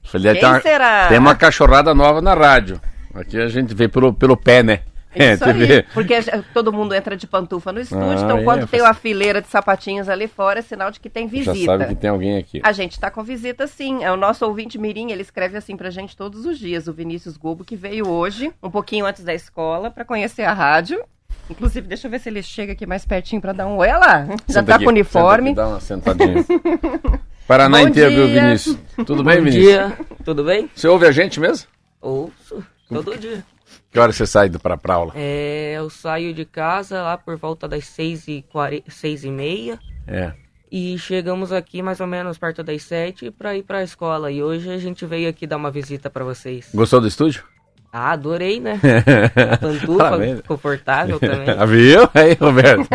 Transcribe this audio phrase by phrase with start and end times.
[0.04, 1.08] Falei, Quem tem uma, será?
[1.08, 2.82] Tem uma cachorrada nova na rádio.
[3.16, 4.82] Aqui a gente vê pelo, pelo pé, né?
[5.16, 6.14] É, Isso aí, porque
[6.54, 9.48] todo mundo entra de pantufa no estúdio, ah, então quando é, tem uma fileira de
[9.48, 11.56] sapatinhos ali fora, é sinal de que tem visita.
[11.56, 12.62] Já sabe que tem alguém aqui.
[12.64, 15.90] A gente está com visita sim, é o nosso ouvinte Mirim, ele escreve assim pra
[15.90, 19.90] gente todos os dias, o Vinícius Gobo, que veio hoje, um pouquinho antes da escola,
[19.90, 21.04] para conhecer a rádio
[21.50, 23.88] Inclusive, deixa eu ver se ele chega aqui mais pertinho para dar um oi.
[23.88, 25.56] lá, já tá aqui, com uniforme.
[25.56, 26.46] Dá uma sentadinha.
[27.48, 28.78] Paraná inteiro, viu, Vinícius?
[29.08, 29.66] Tudo bem, Vinícius?
[29.66, 30.70] Bom dia, tudo bem?
[30.76, 31.68] Você ouve a gente mesmo?
[32.00, 33.44] Ouço, todo dia.
[33.92, 35.14] Que hora você sai para pra aula?
[35.16, 38.46] É, eu saio de casa lá por volta das seis e,
[38.88, 39.80] seis e meia.
[40.08, 40.34] É.
[40.72, 44.32] E chegamos aqui mais ou menos perto das sete para ir para a escola.
[44.32, 46.70] E hoje a gente veio aqui dar uma visita para vocês.
[46.74, 47.44] Gostou do estúdio?
[47.92, 48.80] Ah, adorei, né?
[49.60, 51.48] Pantufa, confortável também.
[51.68, 52.10] Viu?
[52.14, 52.88] Aí, Roberto.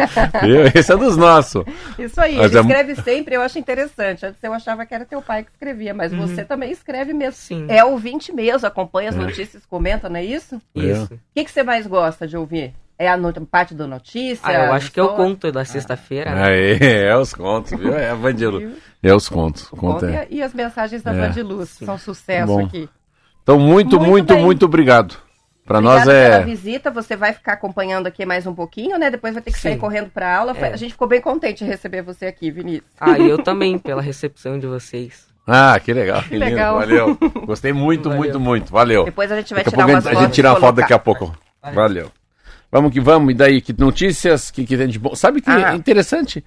[0.42, 0.66] Viu?
[0.72, 1.64] Esse é dos nossos.
[1.98, 2.60] Isso aí, mas ele é...
[2.60, 4.24] escreve sempre, eu acho interessante.
[4.24, 6.26] Antes eu achava que era teu pai que escrevia, mas uhum.
[6.26, 7.34] você também escreve mesmo.
[7.34, 7.66] Sim.
[7.68, 9.18] É ouvinte mesmo, acompanha as é.
[9.18, 10.60] notícias, comenta, não é isso?
[10.74, 11.12] Isso.
[11.12, 12.72] O que, que você mais gosta de ouvir?
[12.96, 13.18] É a
[13.50, 14.46] parte do notícia?
[14.46, 16.30] Ah, eu acho que é o conto da sexta-feira.
[16.30, 16.34] Ah.
[16.34, 16.72] Né?
[16.80, 17.92] É, é os contos, viu?
[17.92, 18.72] É a Vandilu.
[19.02, 19.68] É os contos.
[19.68, 20.28] Conto é.
[20.30, 21.26] E as mensagens da é.
[21.26, 22.64] Vandiluz, são sucesso Bom.
[22.64, 22.88] aqui.
[23.44, 25.16] Então, muito, muito, muito, muito obrigado.
[25.66, 26.30] Para nós é.
[26.30, 29.10] Pela visita, você vai ficar acompanhando aqui mais um pouquinho, né?
[29.10, 29.68] Depois vai ter que Sim.
[29.70, 30.56] sair correndo para aula.
[30.56, 30.72] É.
[30.72, 32.84] A gente ficou bem contente de receber você aqui, Vinícius.
[32.98, 35.26] Ah, e eu também pela recepção de vocês.
[35.46, 36.78] Ah, que legal, que, que legal.
[36.78, 37.18] Valeu.
[37.46, 38.18] Gostei muito, Valeu.
[38.18, 38.72] muito, muito.
[38.72, 39.04] Valeu.
[39.04, 40.18] Depois a gente vai daqui tirar umas fotos.
[40.18, 41.34] A gente tira a foto daqui a pouco.
[41.62, 41.74] Valeu.
[41.74, 42.12] Valeu.
[42.72, 43.30] Vamos que vamos.
[43.30, 45.14] E daí, que notícias que, que tem de bom?
[45.14, 45.72] Sabe que ah.
[45.72, 46.42] é interessante?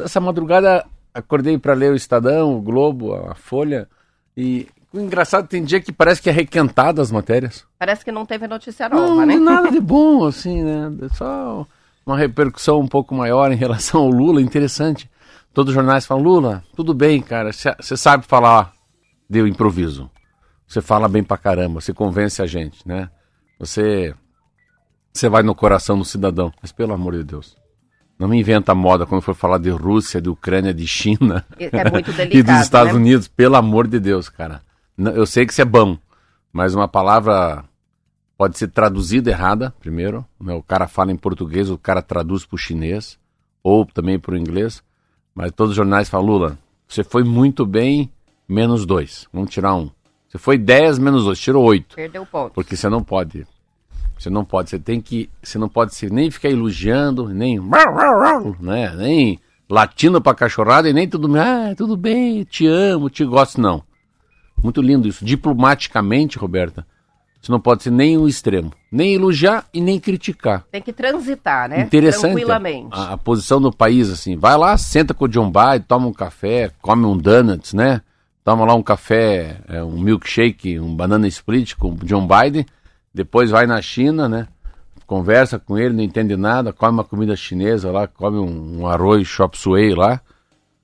[0.00, 3.88] Essa madrugada acordei para ler o Estadão, o Globo, a Folha
[4.36, 4.68] e
[5.00, 7.64] engraçado, tem dia que parece que é requentado as matérias.
[7.78, 9.36] Parece que não teve notícia nova, não, né?
[9.36, 10.92] Nada de bom, assim, né?
[11.02, 11.66] É só
[12.04, 15.10] uma repercussão um pouco maior em relação ao Lula, interessante.
[15.52, 18.72] Todos os jornais falam, Lula, tudo bem, cara, você sabe falar
[19.28, 20.10] de improviso.
[20.68, 23.08] Você fala bem pra caramba, você convence a gente, né?
[23.58, 24.14] Você,
[25.12, 26.52] você vai no coração do cidadão.
[26.60, 27.56] Mas pelo amor de Deus,
[28.18, 31.44] não me inventa moda quando for falar de Rússia, de Ucrânia, de China.
[31.58, 32.98] É muito delicado, e dos Estados né?
[32.98, 34.62] Unidos, pelo amor de Deus, cara.
[34.98, 35.98] Eu sei que isso é bom,
[36.52, 37.64] mas uma palavra
[38.36, 40.24] pode ser traduzida errada, primeiro.
[40.40, 40.54] Né?
[40.54, 43.18] O cara fala em português, o cara traduz para o chinês,
[43.62, 44.82] ou também para o inglês.
[45.34, 46.58] Mas todos os jornais falam, Lula,
[46.88, 48.10] você foi muito bem,
[48.48, 49.26] menos dois.
[49.32, 49.90] Vamos tirar um.
[50.28, 51.96] Você foi 10 menos dois, tirou oito.
[51.96, 52.52] Perdeu ponto.
[52.52, 53.46] Porque você não pode.
[54.18, 55.28] Você não pode, você tem que.
[55.42, 57.60] Você não pode ser, nem ficar elogiando, nem.
[58.60, 61.28] Né, nem latindo pra cachorrada e nem tudo.
[61.36, 63.82] Ah, tudo bem, te amo, te gosto, não.
[64.62, 65.24] Muito lindo isso.
[65.24, 66.86] Diplomaticamente, Roberta,
[67.40, 68.72] você não pode ser nem um extremo.
[68.90, 70.64] Nem elogiar e nem criticar.
[70.72, 71.82] Tem que transitar, né?
[71.82, 72.32] Interessante.
[72.32, 72.88] Tranquilamente.
[72.90, 74.36] A, a posição do país, assim.
[74.36, 78.00] Vai lá, senta com o John Biden, toma um café, come um donuts, né?
[78.44, 82.66] Toma lá um café, é, um milkshake, um banana split com o John Biden.
[83.14, 84.48] Depois vai na China, né?
[85.06, 89.26] Conversa com ele, não entende nada, come uma comida chinesa lá, come um, um arroz
[89.26, 90.20] chop suey lá,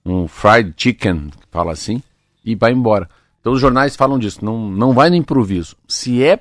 [0.07, 2.01] um fried chicken, fala assim,
[2.45, 3.09] e vai embora.
[3.43, 5.77] Então os jornais falam disso, não, não vai no improviso.
[5.89, 6.39] Se é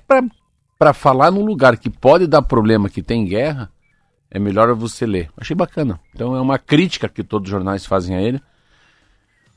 [0.78, 3.72] para falar num lugar que pode dar problema, que tem guerra,
[4.29, 5.31] é melhor você ler.
[5.35, 6.00] Achei bacana.
[6.13, 8.40] Então é uma crítica que todos os jornais fazem a ele,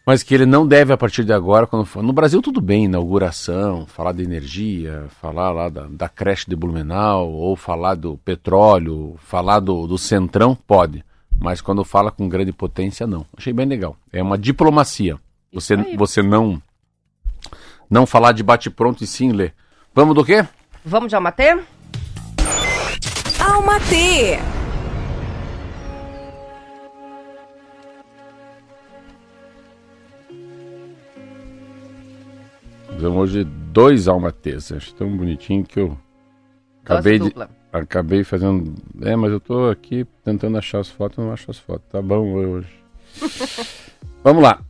[0.07, 2.03] mas que ele não deve, a partir de agora, quando for...
[2.03, 7.31] no Brasil tudo bem, inauguração, falar de energia, falar lá da, da creche de Blumenau,
[7.31, 11.05] ou falar do petróleo, falar do, do centrão, pode.
[11.39, 13.27] Mas quando fala com grande potência, não.
[13.37, 13.99] Achei bem legal.
[14.11, 15.19] É uma diplomacia.
[15.53, 16.61] Você, você não
[17.89, 19.55] não falar de bate-pronto e sim ler.
[19.95, 20.47] Vamos do quê?
[20.85, 21.59] Vamos de Almatê?
[23.41, 24.39] Almatê!
[32.95, 34.73] Fizemos hoje dois almatês.
[34.73, 35.99] Acho tão bonitinho que eu
[36.83, 37.35] acabei de,
[37.73, 38.75] acabei fazendo.
[39.03, 41.87] É, mas eu tô aqui tentando achar as fotos, não acho as fotos.
[41.91, 42.69] Tá bom hoje.
[44.23, 44.61] Vamos lá.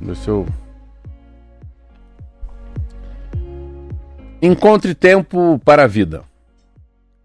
[0.00, 0.46] Deixa eu
[4.40, 6.22] Encontre tempo para a vida.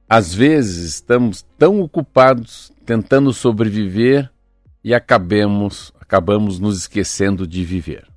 [0.09, 4.31] Às vezes estamos tão ocupados tentando sobreviver
[4.83, 8.07] e acabemos, acabamos nos esquecendo de viver.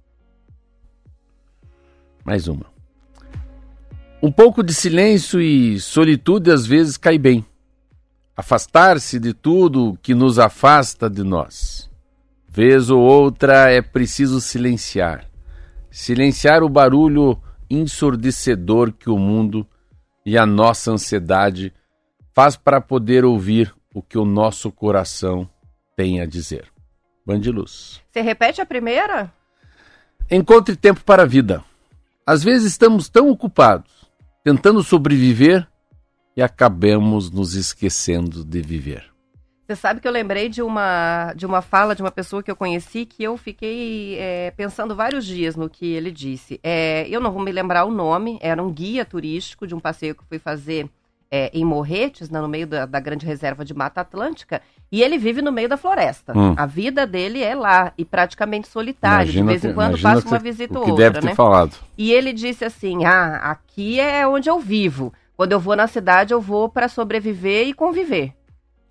[2.25, 2.65] Mais uma.
[4.23, 7.45] Um pouco de silêncio e solitude às vezes cai bem.
[8.35, 11.91] Afastar-se de tudo que nos afasta de nós.
[12.49, 15.27] Vez ou outra é preciso silenciar.
[15.91, 17.39] Silenciar o barulho
[17.71, 19.67] ensurdecedor que o mundo
[20.25, 21.73] e a nossa ansiedade
[22.35, 25.49] faz para poder ouvir o que o nosso coração
[25.97, 26.71] tem a dizer.
[27.25, 28.01] Bandiluz.
[28.13, 29.33] Você repete a primeira?
[30.31, 31.65] Encontre tempo para a vida.
[32.27, 34.07] Às vezes estamos tão ocupados
[34.47, 35.67] tentando sobreviver
[36.37, 39.16] e acabamos nos esquecendo de viver.
[39.67, 42.55] Você sabe que eu lembrei de uma, de uma fala de uma pessoa que eu
[42.55, 46.61] conheci que eu fiquei é, pensando vários dias no que ele disse.
[46.63, 50.15] É, eu não vou me lembrar o nome, era um guia turístico de um passeio
[50.15, 50.89] que fui fazer
[51.29, 55.19] é, em Morretes, né, no meio da, da, grande reserva de Mata Atlântica, e ele
[55.19, 56.33] vive no meio da floresta.
[56.39, 56.55] Hum.
[56.57, 59.25] A vida dele é lá e praticamente solitário.
[59.33, 61.11] Imagina de vez em quando passa uma visita ou outra.
[61.11, 61.35] Deve ter né?
[61.35, 61.75] falado.
[61.99, 65.13] E ele disse assim: Ah, aqui é onde eu vivo.
[65.37, 68.36] Quando eu vou na cidade, eu vou para sobreviver e conviver.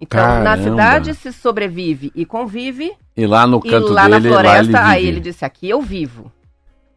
[0.06, 0.44] Então, Caramba.
[0.44, 2.94] na cidade se sobrevive e convive.
[3.18, 5.81] E lá no canto e lá dele, na floresta, ele aí ele disse: aqui eu
[5.81, 6.31] vivo.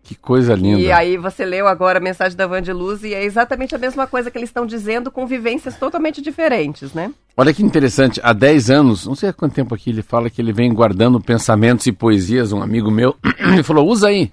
[0.03, 0.81] Que coisa linda.
[0.81, 3.79] E aí você leu agora a mensagem da Van de Luz e é exatamente a
[3.79, 7.13] mesma coisa que eles estão dizendo com vivências totalmente diferentes, né?
[7.37, 10.41] Olha que interessante, há 10 anos, não sei há quanto tempo aqui ele fala que
[10.41, 13.17] ele vem guardando pensamentos e poesias, um amigo meu,
[13.53, 14.33] ele falou, usa aí.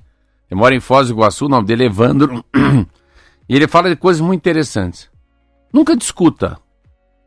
[0.49, 2.45] Ele mora em Foz do Iguaçu, o nome dele é Evandro,
[3.49, 5.09] e ele fala de coisas muito interessantes.
[5.73, 6.57] Nunca discuta,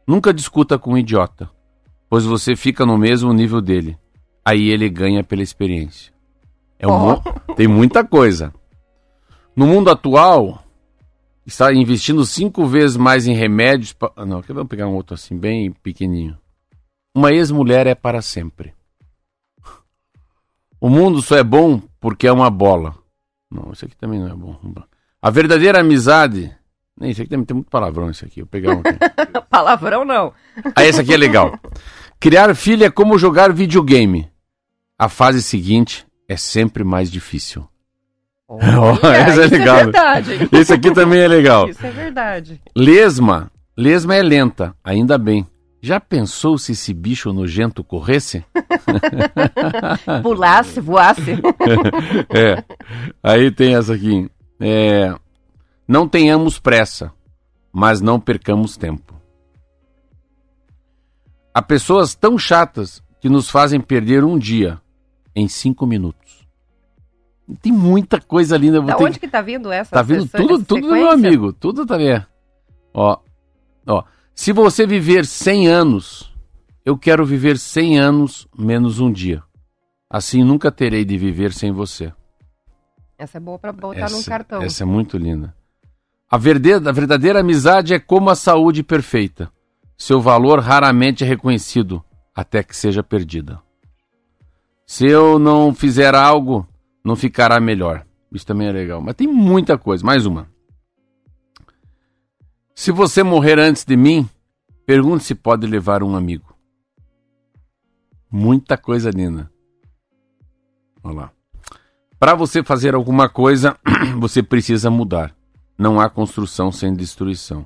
[0.09, 1.51] Nunca discuta com um idiota,
[2.09, 3.99] pois você fica no mesmo nível dele.
[4.43, 6.15] Aí ele ganha pela experiência.
[6.79, 7.55] É um oh.
[7.55, 8.51] Tem muita coisa.
[9.55, 10.65] No mundo atual,
[11.45, 13.93] está investindo cinco vezes mais em remédios.
[13.93, 14.11] Pa...
[14.17, 16.39] Ah, não, vamos pegar um outro assim, bem pequenininho.
[17.15, 18.73] Uma ex-mulher é para sempre.
[20.81, 22.95] O mundo só é bom porque é uma bola.
[23.51, 24.59] Não, isso aqui também não é bom.
[25.21, 26.57] A verdadeira amizade
[27.01, 28.41] nem, isso aqui tem, muito palavrão isso aqui.
[28.41, 28.99] Eu pegar um aqui.
[29.51, 30.33] palavrão não.
[30.75, 31.59] Ah, esse aqui é legal.
[32.21, 34.29] Criar filho é como jogar videogame.
[34.99, 37.67] A fase seguinte é sempre mais difícil.
[38.49, 39.77] Olha, oh, esse é legal.
[39.77, 40.49] É verdade.
[40.53, 41.69] Esse aqui também é legal.
[41.69, 42.61] Isso é verdade.
[42.75, 43.51] Lesma.
[43.77, 45.47] Lesma é lenta, ainda bem.
[45.81, 48.45] Já pensou se esse bicho nojento corresse?
[50.23, 51.39] Pulasse, voasse.
[52.35, 52.65] é.
[53.23, 54.29] Aí tem essa aqui.
[54.61, 55.15] É,
[55.89, 57.11] não tenhamos pressa,
[57.73, 59.19] mas não percamos tempo.
[61.55, 64.81] Há pessoas tão chatas que nos fazem perder um dia
[65.35, 66.47] em cinco minutos.
[67.63, 68.83] Tem muita coisa linda.
[68.83, 69.21] Da onde que...
[69.21, 69.91] que tá vindo essa?
[69.91, 72.27] Tá vindo tudo, tudo do meu amigo, tudo tá vendo.
[72.93, 73.19] Ó,
[73.87, 74.05] ó,
[74.35, 76.35] se você viver 100 anos,
[76.85, 79.43] eu quero viver 100 anos menos um dia.
[80.11, 82.13] Assim nunca terei de viver sem você.
[83.19, 84.63] Essa é boa para botar essa, num cartão.
[84.63, 85.55] Essa é muito linda.
[86.31, 89.51] A verdadeira, a verdadeira amizade é como a saúde perfeita.
[89.97, 92.05] Seu valor raramente é reconhecido
[92.35, 93.61] até que seja perdida.
[94.87, 96.67] Se eu não fizer algo,
[97.05, 98.07] não ficará melhor.
[98.33, 99.01] Isso também é legal.
[99.01, 100.05] Mas tem muita coisa.
[100.05, 100.49] Mais uma.
[102.75, 104.29] Se você morrer antes de mim,
[104.87, 106.55] pergunte se pode levar um amigo.
[108.31, 109.51] Muita coisa linda.
[111.03, 111.33] Olha lá.
[112.19, 113.79] Para você fazer alguma coisa,
[114.21, 115.38] você precisa mudar.
[115.79, 117.65] Não há construção sem destruição.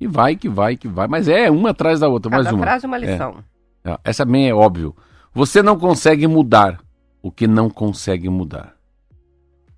[0.00, 1.08] E vai, que vai, que vai.
[1.08, 2.62] Mas é uma atrás da outra, Cada mais uma.
[2.62, 3.42] frase uma lição.
[3.84, 3.90] É.
[3.90, 3.98] é.
[4.04, 4.94] Essa bem é óbvio.
[5.32, 6.78] Você não consegue mudar
[7.20, 8.74] o que não consegue mudar.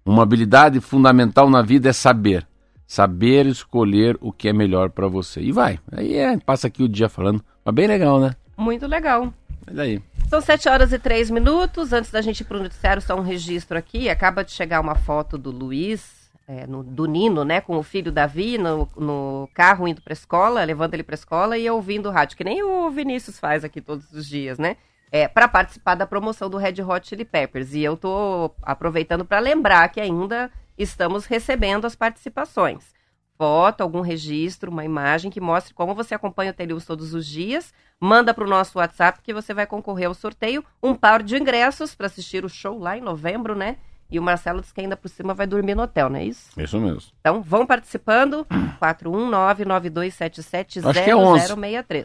[0.04, 2.46] Uma habilidade fundamental na vida é saber.
[2.86, 5.40] Saber escolher o que é melhor para você.
[5.40, 5.80] E vai.
[5.90, 7.42] Aí é, passa aqui o dia falando.
[7.64, 8.36] Mas bem legal, né?
[8.56, 9.32] Muito legal.
[9.66, 10.02] Mas aí.
[10.28, 11.92] São 7 horas e 3 minutos.
[11.92, 14.08] Antes da gente ir para o noticiário, só um registro aqui.
[14.08, 16.15] Acaba de chegar uma foto do Luiz
[16.46, 20.64] é, no, do Nino, né, com o filho Davi no, no carro indo para escola,
[20.64, 24.12] levando ele para escola e ouvindo o rádio, que nem o Vinícius faz aqui todos
[24.12, 24.76] os dias, né?
[25.10, 27.74] É, para participar da promoção do Red Hot Chili Peppers.
[27.74, 32.94] E eu tô aproveitando para lembrar que ainda estamos recebendo as participações.
[33.38, 37.72] Foto, algum registro, uma imagem que mostre como você acompanha o Teleus todos os dias.
[38.00, 41.94] Manda para o nosso WhatsApp que você vai concorrer ao sorteio um par de ingressos
[41.94, 43.76] para assistir o show lá em novembro, né?
[44.10, 46.50] E o Marcelo disse que ainda por cima vai dormir no hotel, não é isso?
[46.56, 47.02] Isso mesmo.
[47.20, 48.46] Então, vão participando.
[48.80, 50.86] 419-9277-0063.
[50.86, 51.54] Acho que é 11.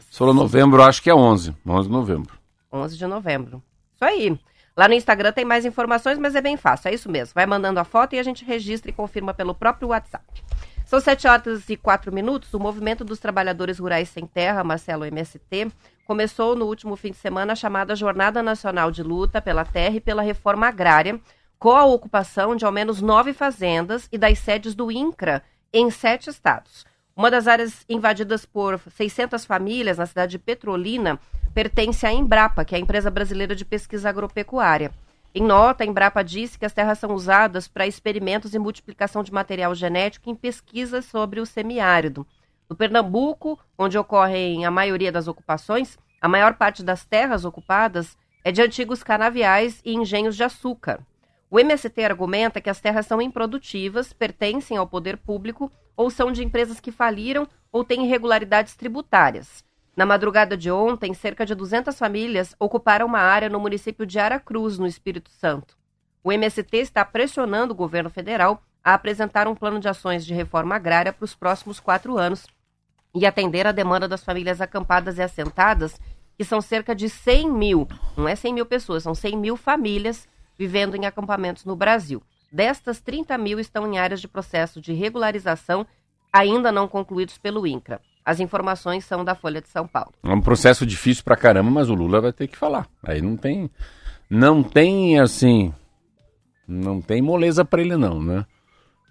[0.10, 1.55] Você falou novembro, acho que é 11.
[1.65, 2.34] 11 de novembro.
[2.74, 3.63] 11 de novembro.
[3.93, 4.39] Isso aí.
[4.75, 6.89] Lá no Instagram tem mais informações, mas é bem fácil.
[6.89, 7.34] É isso mesmo.
[7.36, 10.25] Vai mandando a foto e a gente registra e confirma pelo próprio WhatsApp.
[10.86, 12.53] São 7 horas e 4 minutos.
[12.53, 15.72] O Movimento dos Trabalhadores Rurais Sem Terra, Marcelo MST,
[16.05, 20.01] começou no último fim de semana a chamada Jornada Nacional de Luta pela Terra e
[20.01, 21.20] pela Reforma Agrária,
[21.62, 26.27] com a ocupação de ao menos nove fazendas e das sedes do INCRA em sete
[26.27, 26.88] estados.
[27.15, 31.20] Uma das áreas invadidas por 600 famílias na cidade de Petrolina
[31.53, 34.91] pertence à Embrapa, que é a empresa brasileira de pesquisa agropecuária.
[35.36, 39.32] Em nota, a Embrapa disse que as terras são usadas para experimentos e multiplicação de
[39.32, 42.25] material genético em pesquisas sobre o semiárido.
[42.68, 48.51] No Pernambuco, onde ocorrem a maioria das ocupações, a maior parte das terras ocupadas é
[48.51, 51.01] de antigos canaviais e engenhos de açúcar.
[51.53, 56.41] O MST argumenta que as terras são improdutivas, pertencem ao poder público ou são de
[56.41, 59.62] empresas que faliram ou têm irregularidades tributárias.
[59.93, 64.79] Na madrugada de ontem, cerca de 200 famílias ocuparam uma área no município de Aracruz,
[64.79, 65.75] no Espírito Santo.
[66.24, 70.75] O MST está pressionando o governo federal a apresentar um plano de ações de reforma
[70.75, 72.48] agrária para os próximos quatro anos
[73.13, 76.00] e atender a demanda das famílias acampadas e assentadas,
[76.38, 80.29] que são cerca de 100 mil, não é 100 mil pessoas, são 100 mil famílias
[80.62, 82.22] vivendo em acampamentos no Brasil.
[82.51, 85.88] Destas, 30 mil estão em áreas de processo de regularização
[86.32, 88.00] ainda não concluídos pelo INCRA.
[88.24, 90.13] As informações são da Folha de São Paulo.
[90.24, 92.88] É um processo difícil pra caramba, mas o Lula vai ter que falar.
[93.03, 93.72] Aí não tem.
[94.30, 95.74] Não tem assim.
[96.68, 98.46] Não tem moleza para ele, não, né?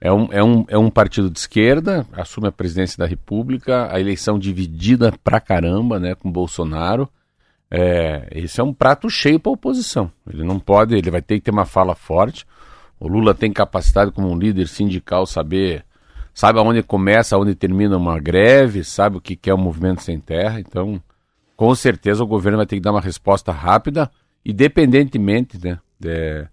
[0.00, 3.98] É um, é, um, é um partido de esquerda, assume a presidência da República, a
[3.98, 7.10] eleição dividida pra caramba, né, com Bolsonaro.
[7.70, 10.10] É, esse é um prato cheio para a oposição.
[10.28, 12.46] Ele não pode, ele vai ter que ter uma fala forte.
[12.98, 15.84] O Lula tem capacidade como um líder sindical saber
[16.34, 20.60] sabe aonde começa, aonde termina uma greve, sabe o que é o movimento sem terra.
[20.60, 21.00] Então,
[21.56, 24.10] com certeza o governo vai ter que dar uma resposta rápida,
[24.44, 26.46] independentemente né, de,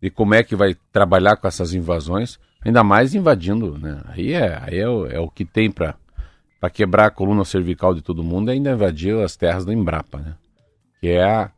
[0.00, 3.78] de como é que vai trabalhar com essas invasões, ainda mais invadindo.
[3.78, 4.00] Né?
[4.06, 5.94] Aí é, aí é, o, é o que tem para
[6.72, 10.34] quebrar a coluna cervical de todo mundo, é ainda invadir as terras da Embrapa, né?
[11.04, 11.50] Que é a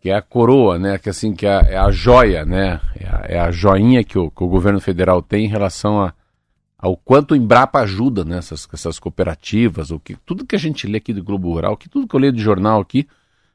[0.00, 0.98] que é a coroa, né?
[0.98, 2.80] Que assim que é a, é joia, né?
[2.98, 6.12] É a, é a joinha que o, que o governo federal tem em relação a,
[6.76, 10.98] ao quanto o Embrapa ajuda nessas essas cooperativas, o que tudo que a gente lê
[10.98, 13.06] aqui do Globo Rural, que tudo que eu leio de jornal aqui,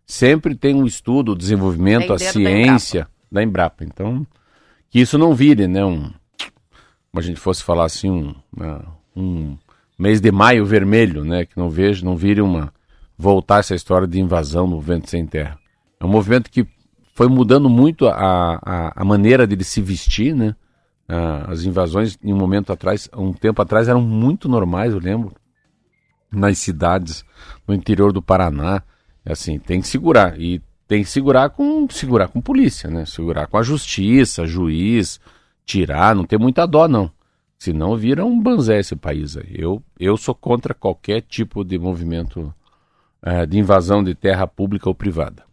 [0.06, 3.84] sempre tem um estudo, o desenvolvimento, a ciência da Embrapa.
[3.84, 3.84] da Embrapa.
[3.84, 4.28] Então,
[4.90, 6.04] que isso não vire, né, um
[7.12, 8.80] como a gente fosse falar assim, um, né,
[9.14, 9.58] um
[9.98, 12.72] mês de maio vermelho, né, que não vejo, não vire uma
[13.20, 15.60] voltar essa história de invasão no vento sem terra.
[16.00, 16.66] É um movimento que
[17.14, 20.56] foi mudando muito a, a, a maneira de se vestir, né?
[21.06, 25.34] Ah, as invasões, em um momento atrás, um tempo atrás, eram muito normais, eu lembro,
[26.32, 27.26] nas cidades
[27.68, 28.82] no interior do Paraná.
[29.26, 30.40] Assim, tem que segurar.
[30.40, 33.06] E tem que segurar com segurar com polícia, né?
[33.06, 35.20] Segurar com a justiça, juiz,
[35.66, 37.12] tirar, não tem muita dó, não.
[37.58, 39.56] Senão vira um banzé esse país aí.
[39.58, 42.54] Eu, eu sou contra qualquer tipo de movimento
[43.26, 45.44] uh, de invasão de terra pública ou privada.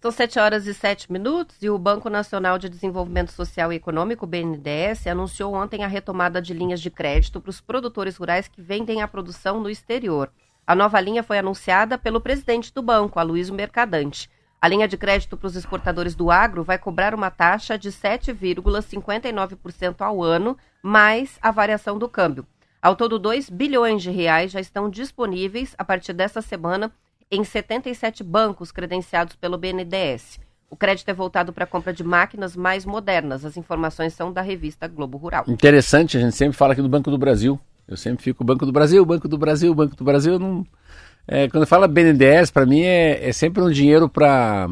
[0.00, 4.26] São 7 horas e 7 minutos e o Banco Nacional de Desenvolvimento Social e Econômico,
[4.26, 9.00] BNDES, anunciou ontem a retomada de linhas de crédito para os produtores rurais que vendem
[9.00, 10.28] a produção no exterior.
[10.66, 14.28] A nova linha foi anunciada pelo presidente do banco, Aloysio Mercadante.
[14.60, 20.00] A linha de crédito para os exportadores do agro vai cobrar uma taxa de 7,59%
[20.00, 22.46] ao ano, mais a variação do câmbio.
[22.82, 26.90] Ao todo, 2 bilhões de reais já estão disponíveis a partir desta semana
[27.30, 30.40] em 77 bancos credenciados pelo BNDES.
[30.68, 33.44] O crédito é voltado para a compra de máquinas mais modernas.
[33.44, 35.44] As informações são da revista Globo Rural.
[35.46, 37.60] Interessante, a gente sempre fala aqui do Banco do Brasil.
[37.86, 40.36] Eu sempre fico Banco do Brasil, Banco do Brasil, Banco do Brasil.
[40.40, 40.66] Não...
[41.28, 44.68] É, quando fala BNDES, para mim é, é, sempre um dinheiro para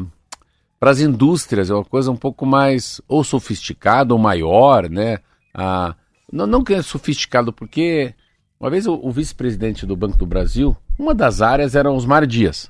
[0.81, 5.19] as indústrias, é uma coisa um pouco mais ou sofisticada ou maior, né?
[5.53, 5.95] Ah,
[6.31, 8.13] não, não que é sofisticado, porque
[8.59, 12.69] uma vez o, o vice-presidente do Banco do Brasil, uma das áreas era Osmar Dias.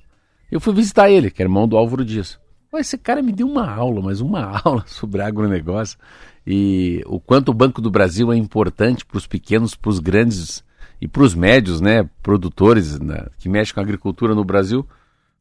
[0.51, 2.39] Eu fui visitar ele, que é irmão do Álvaro Dias.
[2.75, 5.98] esse cara me deu uma aula, mas uma aula sobre agronegócio
[6.46, 10.63] e o quanto o Banco do Brasil é importante para os pequenos, para os grandes
[11.00, 14.88] e para os médios, né, produtores né, que mexem com a agricultura no Brasil.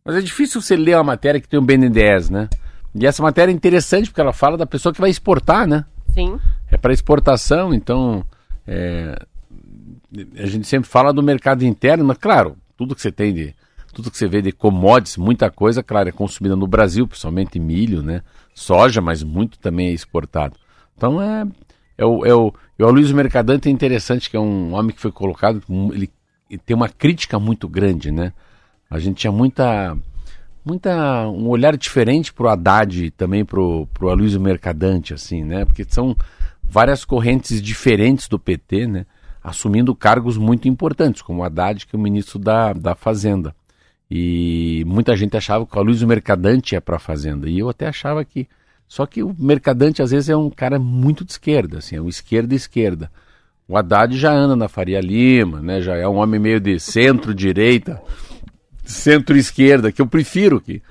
[0.04, 2.48] Mas é difícil você ler uma matéria que tem um BNDES, né?
[2.94, 5.84] E essa matéria é interessante porque ela fala da pessoa que vai exportar, né?
[6.14, 6.38] Sim.
[6.80, 8.24] Para exportação, então
[8.66, 9.16] é,
[10.36, 13.54] a gente sempre fala do mercado interno, mas claro, tudo que você tem de.
[13.92, 18.02] Tudo que você vê de commodities, muita coisa, claro, é consumida no Brasil, principalmente milho,
[18.02, 18.22] né?
[18.54, 20.56] Soja, mas muito também é exportado.
[20.96, 21.46] Então é.
[21.98, 25.00] É o, é o, é o Luiz Mercadante é interessante, que é um homem que
[25.02, 26.10] foi colocado, ele,
[26.48, 28.32] ele tem uma crítica muito grande, né?
[28.88, 29.94] A gente tinha muita
[30.64, 35.64] muita um olhar diferente para o Haddad e também para o Aloysio Mercadante, assim, né?
[35.66, 36.16] Porque são
[36.70, 39.06] várias correntes diferentes do PT, né?
[39.42, 43.54] assumindo cargos muito importantes, como Haddad, que é o ministro da, da Fazenda.
[44.10, 47.48] E muita gente achava que o Luiz Mercadante ia para a Fazenda.
[47.48, 48.48] E eu até achava que.
[48.86, 52.08] Só que o Mercadante, às vezes, é um cara muito de esquerda, assim, é um
[52.08, 53.10] esquerda-esquerda.
[53.68, 55.80] O Haddad já anda na Faria Lima, né?
[55.80, 58.02] Já é um homem meio de centro-direita,
[58.84, 60.82] centro-esquerda, que eu prefiro que,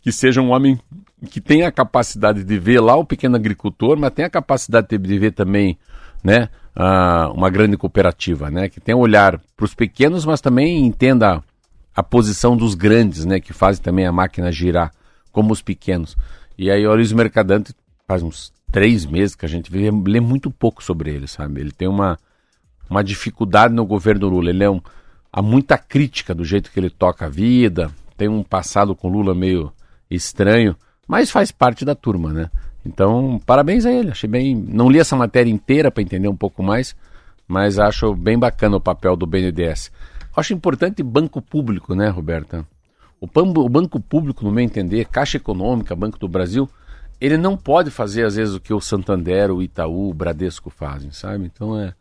[0.00, 0.78] que seja um homem
[1.26, 5.18] que tenha a capacidade de ver lá o pequeno agricultor, mas tenha a capacidade de
[5.18, 5.78] ver também,
[6.22, 6.48] né?
[6.76, 8.68] Uh, uma grande cooperativa, né?
[8.68, 11.42] Que tenha um olhar para os pequenos, mas também entenda
[11.94, 13.40] a posição dos grandes, né?
[13.40, 14.92] Que fazem também a máquina girar,
[15.32, 16.16] como os pequenos.
[16.56, 17.74] E aí o Luiz Mercadante
[18.06, 21.60] faz uns três meses que a gente vê, lê muito pouco sobre ele, sabe?
[21.60, 22.16] Ele tem uma,
[22.88, 24.50] uma dificuldade no governo Lula.
[24.50, 24.80] Ele é um,
[25.32, 29.34] há muita crítica do jeito que ele toca a vida, tem um passado com Lula
[29.34, 29.72] meio
[30.10, 30.76] estranho,
[31.08, 32.50] mas faz parte da turma, né?
[32.84, 34.10] Então, parabéns a ele.
[34.10, 34.54] Achei bem.
[34.54, 36.94] Não li essa matéria inteira para entender um pouco mais,
[37.46, 39.90] mas acho bem bacana o papel do BNDES.
[40.36, 42.64] Acho importante banco público, né, Roberta?
[43.20, 46.68] O, o banco público, no meu entender, Caixa Econômica, Banco do Brasil,
[47.20, 51.10] ele não pode fazer, às vezes, o que o Santander, o Itaú, o Bradesco fazem,
[51.10, 51.46] sabe?
[51.46, 51.92] Então, é,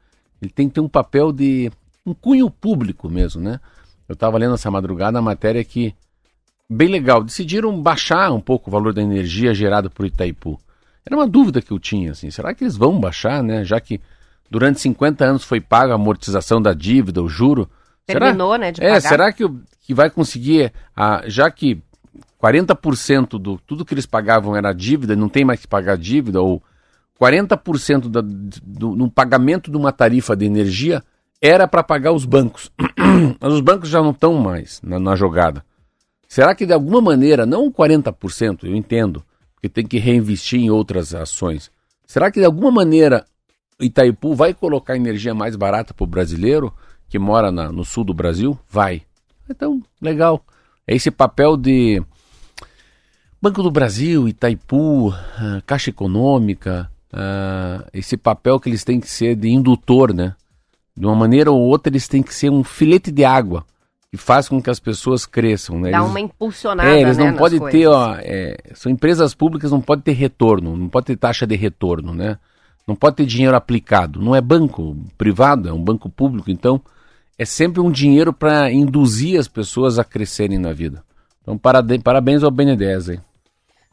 [0.41, 1.71] ele tem que ter um papel de
[2.05, 3.59] um cunho público mesmo, né?
[4.07, 5.95] Eu estava lendo essa madrugada a matéria que,
[6.69, 10.59] bem legal, decidiram baixar um pouco o valor da energia gerada por Itaipu.
[11.05, 13.63] Era uma dúvida que eu tinha, assim, será que eles vão baixar, né?
[13.63, 14.01] Já que
[14.50, 17.69] durante 50 anos foi paga a amortização da dívida, o juro.
[18.05, 19.01] Terminou, será, né, de é, pagar.
[19.01, 19.50] será que,
[19.81, 21.81] que vai conseguir, a, já que
[22.41, 26.62] 40% do tudo que eles pagavam era dívida, não tem mais que pagar dívida, ou
[27.19, 31.03] 40% da, do, no pagamento de uma tarifa de energia
[31.41, 32.71] era para pagar os bancos.
[33.39, 35.63] Mas os bancos já não estão mais na, na, jogada.
[36.27, 39.24] Será que de alguma maneira, não 40%, eu entendo,
[39.55, 41.72] porque tem que reinvestir em outras ações.
[42.05, 43.25] Será que de alguma maneira
[43.80, 46.73] Itaipu vai colocar energia mais barata para o brasileiro
[47.08, 48.58] que mora na, no sul do Brasil?
[48.69, 49.04] Vai.
[49.49, 50.43] Então, legal.
[50.86, 52.01] É esse papel de
[53.41, 59.36] Banco do Brasil, Itaipu, ah, Caixa Econômica, uh, esse papel que eles têm que ser
[59.36, 60.36] de indutor, né?
[60.95, 63.65] De uma maneira ou outra, eles têm que ser um filete de água
[64.12, 65.91] que faz com que as pessoas cresçam, né?
[65.91, 67.80] Dá eles, uma impulsionada, é, eles né, não podem coisas.
[67.80, 71.56] ter, ó, é, são empresas públicas, não pode ter retorno, não pode ter taxa de
[71.56, 72.38] retorno, né?
[72.88, 74.22] Não pode ter dinheiro aplicado.
[74.22, 76.82] Não é banco privado, é um banco público, então
[77.38, 81.04] é sempre um dinheiro para induzir as pessoas a crescerem na vida.
[81.41, 83.20] Então, parabéns ao BNDES aí.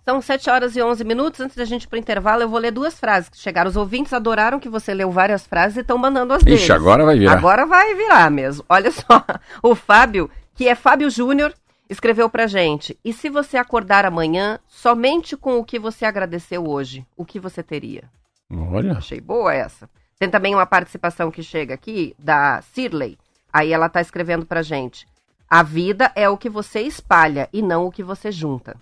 [0.05, 1.41] São 7 horas e 11 minutos.
[1.41, 3.71] Antes da gente ir para o intervalo, eu vou ler duas frases que chegaram.
[3.71, 6.61] Os ouvintes adoraram que você leu várias frases e estão mandando as deles.
[6.61, 7.33] Ixi, agora vai virar.
[7.33, 8.65] Agora vai virar mesmo.
[8.69, 9.25] Olha só,
[9.63, 11.55] o Fábio, que é Fábio Júnior,
[11.89, 12.99] escreveu pra gente.
[13.03, 17.63] E se você acordar amanhã somente com o que você agradeceu hoje, o que você
[17.63, 18.05] teria?
[18.53, 18.93] Olha.
[18.93, 19.89] Achei boa essa.
[20.19, 23.19] Tem também uma participação que chega aqui da Cirley.
[23.51, 25.07] Aí ela tá escrevendo pra gente.
[25.49, 28.77] A vida é o que você espalha e não o que você junta.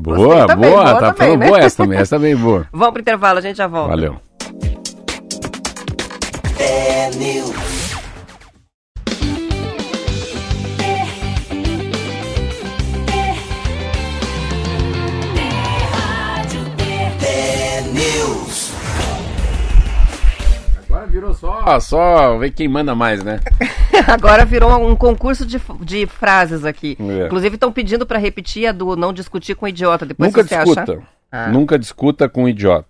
[0.00, 1.46] Boa, também, boa, boa tá também, falando né?
[1.46, 2.66] boa essa também, essa também é boa.
[2.72, 3.90] Vamos pro intervalo, a gente já volta.
[3.90, 4.16] Valeu.
[21.40, 23.40] Só, só ver quem manda mais, né?
[24.06, 26.98] Agora virou um concurso de, de frases aqui.
[27.00, 27.26] É.
[27.26, 30.04] Inclusive estão pedindo pra repetir a do não discutir com idiota.
[30.04, 30.82] Depois Nunca você discuta.
[30.82, 31.08] achar.
[31.32, 31.48] Ah.
[31.48, 32.88] Nunca discuta com idiota.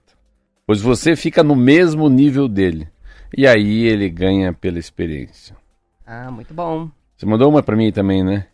[0.66, 2.88] Pois você fica no mesmo nível dele.
[3.36, 5.56] E aí ele ganha pela experiência.
[6.04, 6.90] Ah, muito bom.
[7.16, 8.46] Você mandou uma pra mim também, né?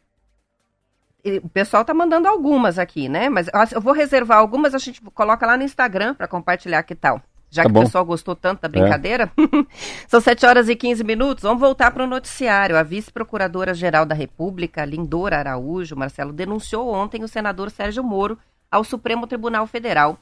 [1.42, 3.28] O pessoal tá mandando algumas aqui, né?
[3.28, 7.20] Mas eu vou reservar algumas, a gente coloca lá no Instagram pra compartilhar que tal.
[7.56, 7.80] Já Tá que bom.
[7.80, 7.82] É.
[7.82, 9.32] o pessoal gostou tanto da brincadeira.
[10.06, 11.42] São 7 horas e 15 minutos.
[11.42, 12.76] Vamos voltar para o noticiário.
[12.76, 18.38] A vice-procuradora-geral da República, Lindora Araújo, Marcelo, denunciou ontem o senador Sérgio Moro
[18.70, 20.18] ao Supremo Tribunal Federal.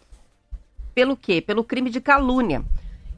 [0.94, 1.40] Pelo quê?
[1.40, 2.62] Pelo crime de calúnia.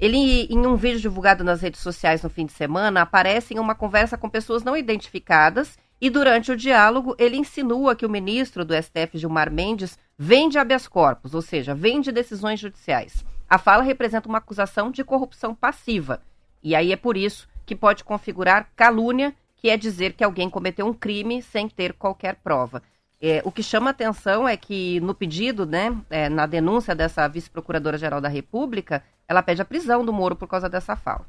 [0.00, 3.74] Ele, em um vídeo divulgado nas redes sociais no fim de semana, aparece em uma
[3.74, 8.74] conversa com pessoas não identificadas e, durante o diálogo, ele insinua que o ministro do
[8.74, 13.24] STF, Gilmar Mendes, vende habeas corpus, ou seja, vende decisões judiciais.
[13.48, 16.20] A fala representa uma acusação de corrupção passiva.
[16.62, 20.86] E aí é por isso que pode configurar calúnia, que é dizer que alguém cometeu
[20.86, 22.82] um crime sem ter qualquer prova.
[23.20, 28.20] É, o que chama atenção é que no pedido, né, é, na denúncia dessa vice-procuradora-geral
[28.20, 31.24] da República, ela pede a prisão do Moro por causa dessa fala.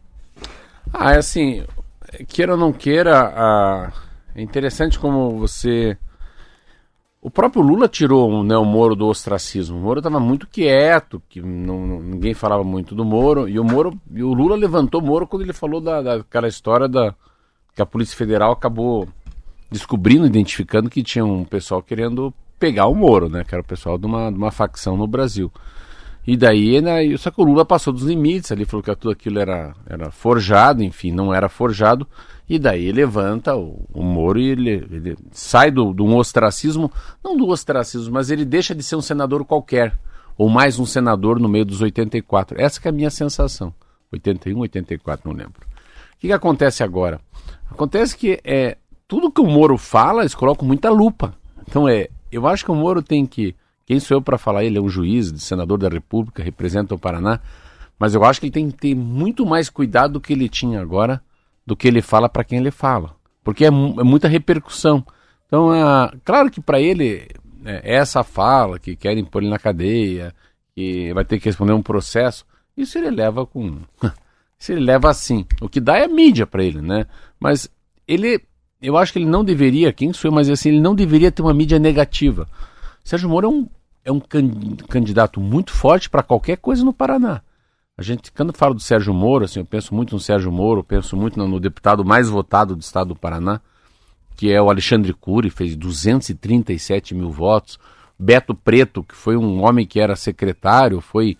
[0.94, 1.66] Ah, é assim,
[2.28, 3.92] queira ou não queira, ah,
[4.36, 5.98] é interessante como você.
[7.28, 9.78] O próprio Lula tirou né, o Moro do ostracismo.
[9.78, 13.50] O Moro estava muito quieto, que não, ninguém falava muito do Moro.
[13.50, 16.88] E o Moro, e o Lula levantou o Moro quando ele falou da, daquela história
[16.88, 17.13] da
[17.76, 19.10] que a Polícia Federal acabou
[19.70, 23.44] descobrindo, identificando que tinha um pessoal querendo pegar o Moro, né?
[23.44, 25.52] Que era o pessoal de uma, de uma facção no Brasil.
[26.26, 29.38] E daí, né, só que o Lula passou dos limites ali, falou que tudo aquilo
[29.38, 32.08] era, era forjado, enfim, não era forjado.
[32.50, 37.36] E daí levanta o, o Moro e ele, ele sai do, do um ostracismo, não
[37.36, 39.98] do ostracismo, mas ele deixa de ser um senador qualquer,
[40.38, 42.60] ou mais um senador no meio dos 84.
[42.62, 43.74] Essa é a minha sensação.
[44.14, 45.62] 81, 84, não lembro.
[45.62, 47.20] O que, que acontece agora?
[47.70, 51.36] Acontece que é, tudo que o Moro fala, eles colocam muita lupa.
[51.68, 53.56] Então é, eu acho que o Moro tem que.
[53.86, 54.64] Quem sou eu para falar?
[54.64, 57.40] Ele é um juiz, senador da República, representa o Paraná.
[58.00, 60.80] Mas eu acho que ele tem que ter muito mais cuidado do que ele tinha
[60.80, 61.22] agora
[61.68, 63.14] do que ele fala para quem ele fala.
[63.44, 65.06] Porque é, é, muita repercussão.
[65.46, 67.28] Então, é, claro que para ele,
[67.66, 70.34] é, essa fala, que querem pôr ele na cadeia,
[70.74, 73.80] que vai ter que responder um processo, isso ele leva com.
[74.58, 75.46] isso ele leva assim.
[75.62, 77.06] O que dá é mídia para ele, né?
[77.38, 77.70] Mas
[78.08, 78.42] ele.
[78.82, 81.42] Eu acho que ele não deveria, quem sou eu, mas assim, ele não deveria ter
[81.42, 82.48] uma mídia negativa.
[83.04, 83.68] Sérgio Moro é um,
[84.06, 87.42] é um candidato muito forte para qualquer coisa no Paraná.
[87.98, 91.18] A gente, quando fala do Sérgio Moro, assim, eu penso muito no Sérgio Moro, penso
[91.18, 93.60] muito no, no deputado mais votado do estado do Paraná,
[94.36, 97.80] que é o Alexandre Cury, fez 237 mil votos.
[98.20, 101.38] Beto Preto, que foi um homem que era secretário, foi.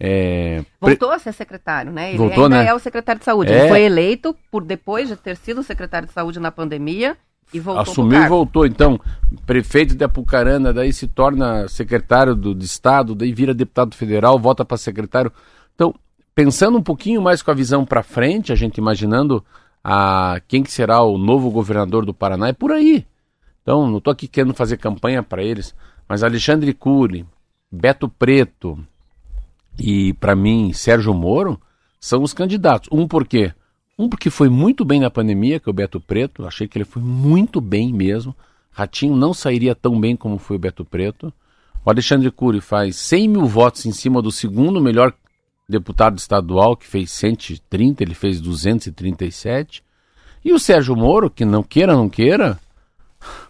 [0.00, 0.64] É...
[0.80, 2.10] Voltou a ser secretário, né?
[2.10, 2.66] Ele Voltou, ainda né?
[2.66, 3.52] é o secretário de saúde.
[3.52, 3.60] É...
[3.60, 7.16] Ele foi eleito por depois de ter sido secretário de saúde na pandemia
[7.54, 7.82] e voltou.
[7.82, 8.66] Assumiu e voltou.
[8.66, 8.98] Então,
[9.46, 14.64] prefeito de Apucarana, daí se torna secretário do, do Estado, daí vira deputado federal, volta
[14.64, 15.32] para secretário.
[15.80, 15.94] Então,
[16.34, 19.42] pensando um pouquinho mais com a visão para frente, a gente imaginando
[19.82, 23.06] a quem que será o novo governador do Paraná, é por aí.
[23.62, 25.74] Então, não estou aqui querendo fazer campanha para eles,
[26.06, 27.24] mas Alexandre Cury,
[27.72, 28.78] Beto Preto
[29.78, 31.58] e, para mim, Sérgio Moro
[31.98, 32.90] são os candidatos.
[32.92, 33.54] Um por quê?
[33.98, 36.84] Um porque foi muito bem na pandemia, que é o Beto Preto, achei que ele
[36.84, 38.36] foi muito bem mesmo.
[38.70, 41.32] Ratinho não sairia tão bem como foi o Beto Preto.
[41.82, 45.14] O Alexandre Cury faz 100 mil votos em cima do segundo melhor
[45.70, 49.82] deputado estadual, que fez 130, ele fez 237.
[50.44, 52.58] E o Sérgio Moro, que não queira, não queira,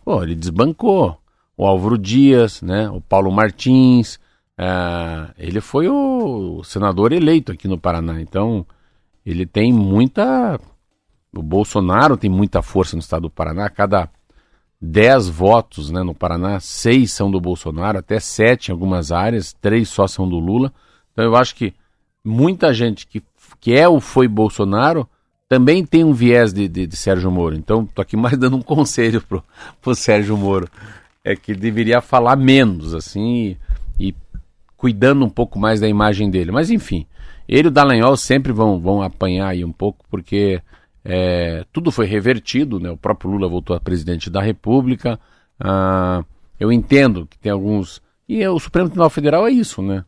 [0.04, 1.18] pô, ele desbancou.
[1.56, 4.18] O Álvaro Dias, né, o Paulo Martins,
[4.56, 8.20] é, ele foi o senador eleito aqui no Paraná.
[8.20, 8.66] Então,
[9.24, 10.58] ele tem muita.
[11.34, 13.68] O Bolsonaro tem muita força no estado do Paraná.
[13.68, 14.08] Cada
[14.80, 19.88] 10 votos né, no Paraná, seis são do Bolsonaro, até sete em algumas áreas, três
[19.88, 20.72] só são do Lula.
[21.12, 21.74] Então, eu acho que
[22.24, 23.22] muita gente que,
[23.60, 25.08] que é ou foi Bolsonaro
[25.50, 27.56] também tem um viés de, de, de Sérgio Moro.
[27.56, 29.42] Então, estou aqui mais dando um conselho pro,
[29.82, 30.68] pro Sérgio Moro.
[31.24, 33.56] É que deveria falar menos, assim,
[33.98, 34.14] e, e
[34.76, 36.52] cuidando um pouco mais da imagem dele.
[36.52, 37.04] Mas, enfim,
[37.48, 40.62] ele e o Dallagnol sempre vão, vão apanhar aí um pouco, porque
[41.04, 42.88] é, tudo foi revertido, né?
[42.88, 45.18] O próprio Lula voltou a presidente da República.
[45.58, 46.24] Ah,
[46.60, 48.00] eu entendo que tem alguns...
[48.28, 50.04] E o Supremo Tribunal Federal é isso, né?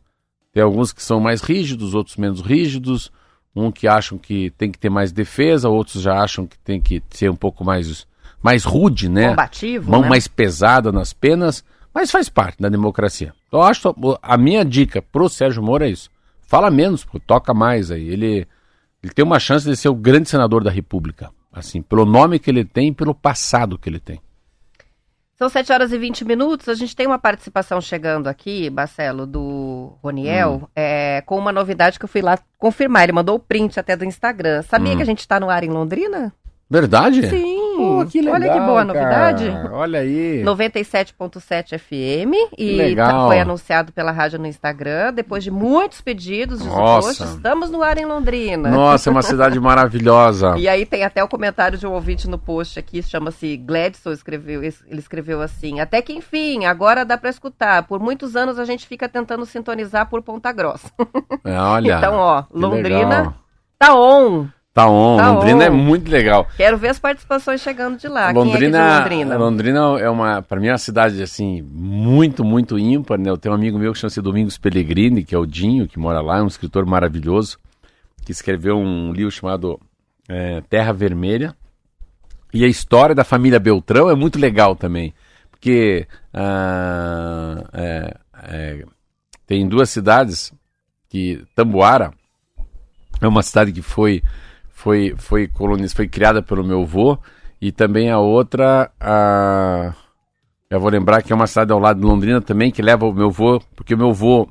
[0.53, 3.11] Tem alguns que são mais rígidos, outros menos rígidos.
[3.55, 7.03] Um que acham que tem que ter mais defesa, outros já acham que tem que
[7.11, 8.07] ser um pouco mais,
[8.41, 9.29] mais rude, né?
[9.29, 9.91] Combativo.
[9.91, 10.09] Mão né?
[10.09, 11.63] mais pesada nas penas,
[11.93, 13.33] mas faz parte da democracia.
[13.47, 16.09] Então, eu acho a minha dica pro Sérgio Moro é isso.
[16.41, 18.07] Fala menos, toca mais aí.
[18.07, 18.47] Ele,
[19.03, 21.31] ele tem uma chance de ser o grande senador da República.
[21.51, 24.19] Assim, pelo nome que ele tem e pelo passado que ele tem.
[25.35, 26.69] São 7 horas e 20 minutos.
[26.69, 30.67] A gente tem uma participação chegando aqui, Marcelo, do Roniel, hum.
[30.75, 33.03] é, com uma novidade que eu fui lá confirmar.
[33.03, 34.61] Ele mandou o print até do Instagram.
[34.63, 34.97] Sabia hum.
[34.97, 36.33] que a gente está no ar em Londrina?
[36.69, 37.29] Verdade?
[37.29, 37.62] Sim.
[37.75, 39.49] Pô, que legal, Olha que boa novidade.
[39.71, 40.43] Olha aí.
[40.43, 46.67] 97.7 FM e tá, foi anunciado pela rádio no Instagram, depois de muitos pedidos de
[46.67, 47.23] Nossa.
[47.23, 48.69] estamos no ar em Londrina.
[48.69, 50.55] Nossa, é uma cidade maravilhosa.
[50.57, 54.63] E aí tem até o comentário de um ouvinte no post aqui, chama-se Gladson, escreveu,
[54.63, 57.83] ele escreveu assim: "Até que enfim, agora dá para escutar.
[57.83, 60.91] Por muitos anos a gente fica tentando sintonizar por Ponta Grossa."
[61.43, 61.97] É, olha.
[61.97, 63.33] então, ó, Londrina legal.
[63.77, 64.47] tá on.
[64.73, 65.17] Tá on.
[65.17, 65.61] Tá Londrina on.
[65.61, 66.47] é muito legal.
[66.57, 68.31] Quero ver as participações chegando de lá.
[68.31, 69.37] Londrina, é, Londrina?
[69.37, 73.19] Londrina é uma, para mim, é uma cidade assim muito, muito ímpar.
[73.19, 73.29] Né?
[73.29, 76.21] Eu tenho um amigo meu que chama-se Domingos Pellegrini, que é o Dinho, que mora
[76.21, 77.59] lá, é um escritor maravilhoso,
[78.25, 79.79] que escreveu um livro chamado
[80.27, 81.55] é, Terra Vermelha.
[82.51, 85.13] E a história da família Beltrão é muito legal também,
[85.49, 88.85] porque ah, é, é,
[89.47, 90.53] tem duas cidades
[91.09, 92.11] que Tamboara
[93.19, 94.21] é uma cidade que foi
[94.83, 95.93] foi, foi, coloniz...
[95.93, 97.17] foi criada pelo meu avô,
[97.61, 99.93] e também a outra, a...
[100.69, 103.13] Já vou lembrar que é uma cidade ao lado de Londrina também, que leva o
[103.13, 104.49] meu avô, porque o meu avô,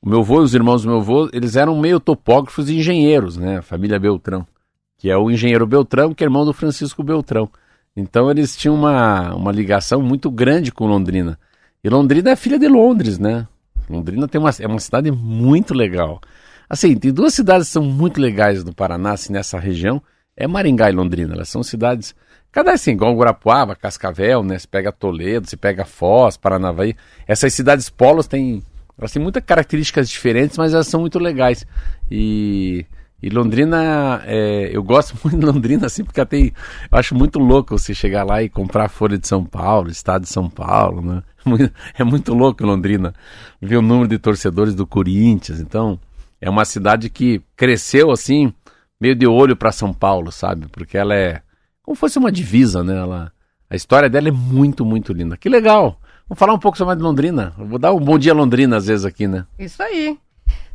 [0.00, 3.36] o meu avô e os irmãos do meu avô, eles eram meio topógrafos e engenheiros,
[3.36, 3.58] né?
[3.58, 4.46] A família Beltrão,
[4.96, 7.50] que é o engenheiro Beltrão, que é irmão do Francisco Beltrão.
[7.94, 11.38] Então eles tinham uma, uma ligação muito grande com Londrina.
[11.84, 13.46] E Londrina é filha de Londres, né?
[13.90, 16.20] Londrina tem uma, é uma cidade muito legal.
[16.68, 20.02] Assim, tem duas cidades que são muito legais no Paraná, assim, nessa região.
[20.36, 21.34] É Maringá e Londrina.
[21.34, 22.14] Elas são cidades.
[22.52, 24.58] Cada assim, igual Guarapuava, Cascavel, né?
[24.58, 26.96] Você pega Toledo, você pega Foz, Paranavaí.
[27.26, 28.62] Essas cidades polos têm.
[28.98, 31.66] Elas têm muitas características diferentes, mas elas são muito legais.
[32.10, 32.86] E,
[33.22, 36.52] e Londrina, é, eu gosto muito de Londrina, assim, porque tem.
[36.90, 40.30] Eu acho muito louco você chegar lá e comprar Folha de São Paulo, Estado de
[40.30, 41.22] São Paulo, né?
[41.96, 43.14] É muito louco Londrina.
[43.60, 45.60] Ver o número de torcedores do Corinthians.
[45.60, 45.98] Então,
[46.46, 48.54] é uma cidade que cresceu assim,
[49.00, 50.68] meio de olho para São Paulo, sabe?
[50.70, 51.42] Porque ela é
[51.82, 52.96] como fosse uma divisa, né?
[52.96, 53.32] Ela,
[53.68, 55.36] a história dela é muito, muito linda.
[55.36, 56.00] Que legal!
[56.28, 57.52] Vamos falar um pouco sobre de Londrina.
[57.58, 59.44] Eu vou dar um bom dia Londrina às vezes aqui, né?
[59.58, 60.16] Isso aí.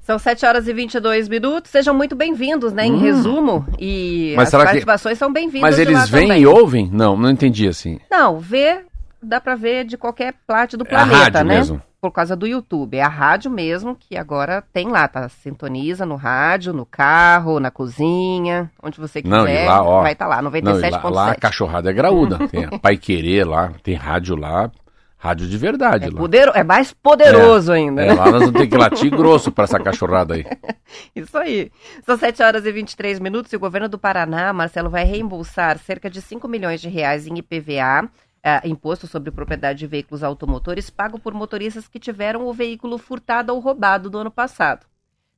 [0.02, 1.72] São 7 horas e 22 minutos.
[1.72, 2.86] Sejam muito bem-vindos, né?
[2.86, 3.00] Em hum.
[3.00, 3.66] resumo.
[3.80, 5.20] E Mas as participações que...
[5.20, 5.62] são bem-vindas.
[5.62, 6.42] Mas eles vêm também.
[6.42, 6.90] e ouvem?
[6.92, 7.98] Não, não entendi assim.
[8.10, 8.86] Não, ver
[9.24, 11.56] dá para ver de qualquer parte do planeta, é a rádio né?
[11.56, 11.82] Mesmo.
[12.02, 12.98] Por causa do YouTube.
[12.98, 15.30] É a rádio mesmo que agora tem lá, tá?
[15.30, 19.36] Sintoniza no rádio, no carro, na cozinha, onde você quiser.
[19.36, 21.04] Não, e lá, ó, vai estar tá lá, 97.7.
[21.04, 22.48] Lá, lá a cachorrada é graúda.
[22.48, 24.72] tem a Pai Querer lá, tem rádio lá.
[25.16, 26.52] Rádio de verdade é lá.
[26.56, 28.02] É mais poderoso é, ainda.
[28.02, 30.44] É, lá nós vamos ter que latir grosso para essa cachorrada aí.
[31.16, 31.72] Isso aí.
[32.04, 36.10] São 7 horas e 23 minutos e o governo do Paraná, Marcelo, vai reembolsar cerca
[36.10, 38.10] de 5 milhões de reais em IPVA
[38.44, 43.54] é, imposto sobre propriedade de veículos automotores pago por motoristas que tiveram o veículo furtado
[43.54, 44.86] ou roubado do ano passado.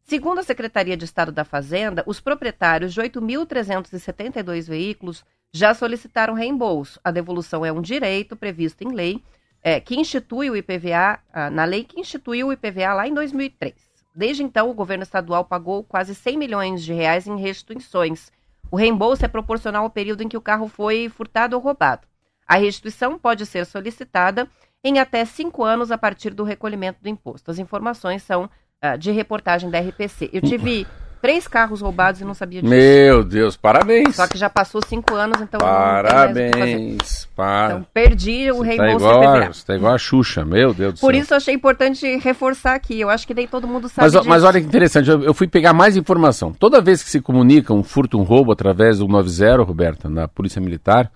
[0.03, 6.99] Segundo a Secretaria de Estado da Fazenda, os proprietários de 8.372 veículos já solicitaram reembolso.
[7.03, 9.23] A devolução é um direito previsto em lei
[9.61, 13.73] é, que institui o IPVA, ah, na lei que instituiu o IPVA lá em 2003.
[14.13, 18.31] Desde então, o governo estadual pagou quase 100 milhões de reais em restituições.
[18.69, 22.05] O reembolso é proporcional ao período em que o carro foi furtado ou roubado.
[22.47, 24.47] A restituição pode ser solicitada
[24.83, 27.49] em até cinco anos a partir do recolhimento do imposto.
[27.49, 28.49] As informações são
[28.83, 30.29] uh, de reportagem da RPC.
[30.33, 30.85] Eu tive
[31.23, 32.69] três carros roubados e não sabia disso.
[32.69, 34.17] Meu Deus, parabéns.
[34.17, 37.29] Só que já passou cinco anos, então parabéns.
[37.33, 37.75] Para.
[37.75, 40.95] Então perdi o você tá reembolso tá igual, Você tá igual a Xuxa, meu Deus
[40.95, 41.21] do Por céu.
[41.21, 42.99] isso eu achei importante reforçar aqui.
[42.99, 44.27] Eu acho que nem todo mundo sabe mas, disso.
[44.27, 46.51] Mas olha que interessante, eu, eu, fui pegar mais informação.
[46.51, 50.59] Toda vez que se comunica um furto, um roubo através do 90, Roberta, na Polícia
[50.59, 51.09] Militar,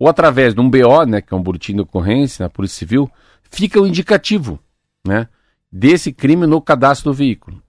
[0.00, 3.10] ou através de um BO, né, que é um boletim de ocorrência na Polícia Civil,
[3.50, 4.58] fica o indicativo,
[5.06, 5.28] né,
[5.70, 7.62] desse crime no cadastro do veículo.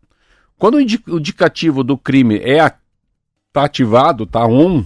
[0.57, 2.71] Quando o indicativo do crime é
[3.51, 4.85] tá ativado, tá on,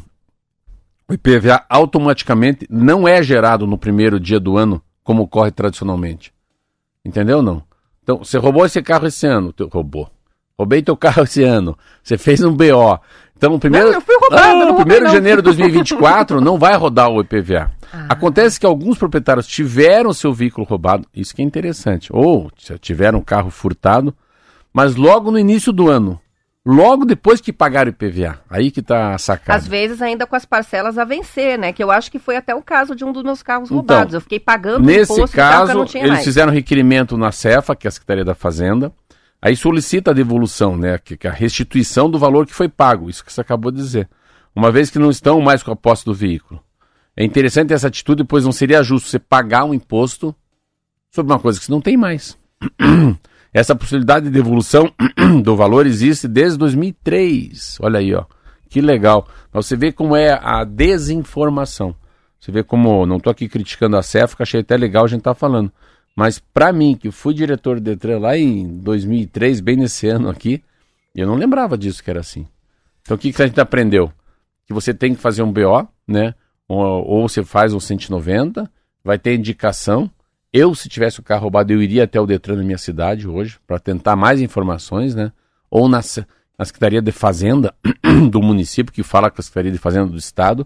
[1.08, 6.34] o IPVA automaticamente não é gerado no primeiro dia do ano, como ocorre tradicionalmente.
[7.06, 7.62] Entendeu não?
[8.02, 10.10] Então, você roubou esse carro esse ano, teu, roubou.
[10.58, 11.78] Roubei teu carro esse ano.
[12.02, 13.00] Você fez um BO.
[13.38, 16.76] Então, primeiro, não, eu fui roubado, não, no primeiro de janeiro de 2024 não vai
[16.76, 17.70] rodar o IPVA.
[17.92, 18.08] Ah.
[18.10, 23.24] Acontece que alguns proprietários tiveram seu veículo roubado, isso que é interessante, ou tiveram um
[23.24, 24.16] carro furtado,
[24.74, 26.20] mas logo no início do ano,
[26.66, 29.58] logo depois que pagaram o IPVA, aí que está sacado.
[29.58, 31.72] Às vezes ainda com as parcelas a vencer, né?
[31.74, 34.14] Que eu acho que foi até o caso de um dos meus carros então, roubados.
[34.14, 36.24] Eu fiquei pagando nesse imposto caso, não eles mais.
[36.24, 38.92] fizeram requerimento na Cefa, que é a Secretaria da Fazenda,
[39.42, 40.98] Aí solicita a devolução, né?
[40.98, 44.10] Que, que a restituição do valor que foi pago, isso que você acabou de dizer.
[44.56, 46.62] Uma vez que não estão mais com a posse do veículo.
[47.16, 50.36] É interessante essa atitude, pois não seria justo você pagar um imposto
[51.12, 52.38] sobre uma coisa que você não tem mais.
[53.54, 54.92] Essa possibilidade de devolução
[55.42, 57.78] do valor existe desde 2003.
[57.82, 58.26] Olha aí, ó.
[58.70, 59.26] Que legal.
[59.54, 61.96] Mas você vê como é a desinformação.
[62.38, 65.34] Você vê como, não estou aqui criticando a CEFCA, achei até legal a gente estar
[65.34, 65.72] tá falando.
[66.16, 70.64] Mas para mim, que fui diretor do Detran lá em 2003, bem nesse ano aqui,
[71.14, 72.48] eu não lembrava disso que era assim.
[73.02, 74.12] Então o que, que a gente aprendeu?
[74.66, 76.34] Que você tem que fazer um BO, né?
[76.68, 78.72] Ou, ou você faz um 190,
[79.04, 80.10] vai ter indicação.
[80.52, 83.60] Eu, se tivesse o carro roubado, eu iria até o Detran na minha cidade hoje
[83.68, 85.34] para tentar mais informações, né?
[85.70, 86.00] Ou na,
[86.58, 87.76] na Secretaria de Fazenda
[88.32, 90.66] do município, que fala com a Secretaria de Fazenda do Estado,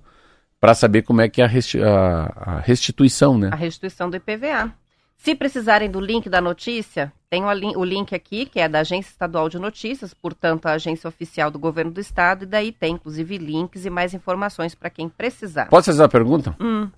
[0.60, 3.50] para saber como é que é a, resti a, a restituição, né?
[3.52, 4.72] A restituição do IPVA.
[5.20, 9.50] Se precisarem do link da notícia, tem o link aqui, que é da Agência Estadual
[9.50, 13.86] de Notícias, portanto, a agência oficial do governo do estado, e daí tem, inclusive, links
[13.86, 15.66] e mais informações para quem precisar.
[15.66, 16.56] Posso fazer uma pergunta?
[16.58, 16.90] Hum.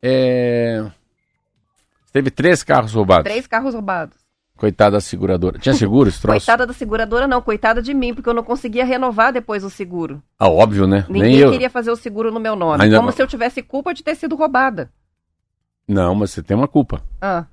[0.00, 0.86] É...
[2.12, 3.24] Teve três carros roubados.
[3.24, 4.16] Três carros roubados.
[4.56, 5.58] Coitada da seguradora.
[5.58, 6.38] Tinha seguro esse troço?
[6.38, 10.22] Coitada da seguradora não, coitada de mim, porque eu não conseguia renovar depois o seguro.
[10.38, 11.04] Ah, óbvio, né?
[11.08, 12.84] Ninguém Nem queria fazer o seguro no meu nome.
[12.84, 12.96] Ainda...
[12.96, 14.88] Como se eu tivesse culpa de ter sido roubada.
[15.86, 17.02] Não, mas você tem uma culpa.
[17.20, 17.44] Ah,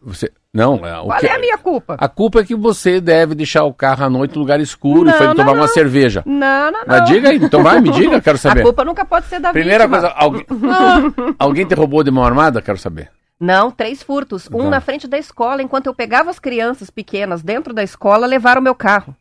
[0.00, 0.30] Você.
[0.54, 1.96] Não, é, o qual que- é a minha culpa?
[1.98, 5.10] A culpa é que você deve deixar o carro à noite em lugar escuro Não,
[5.12, 5.68] e foi não, tomar uma não.
[5.68, 6.22] cerveja.
[6.24, 6.84] Não, não, não.
[6.86, 8.62] Mas diga aí, então vai, me diga, quero A saber.
[8.62, 10.00] culpa nunca pode ser da Primeira vítima.
[10.00, 10.46] coisa, alguém,
[11.38, 12.62] alguém te roubou de mão armada?
[12.62, 13.10] Quero saber.
[13.38, 14.48] Não, três furtos.
[14.50, 14.70] Um Tá.
[14.70, 15.60] na frente da escola.
[15.62, 19.14] Enquanto eu pegava as crianças pequenas dentro da escola, levaram meu carro.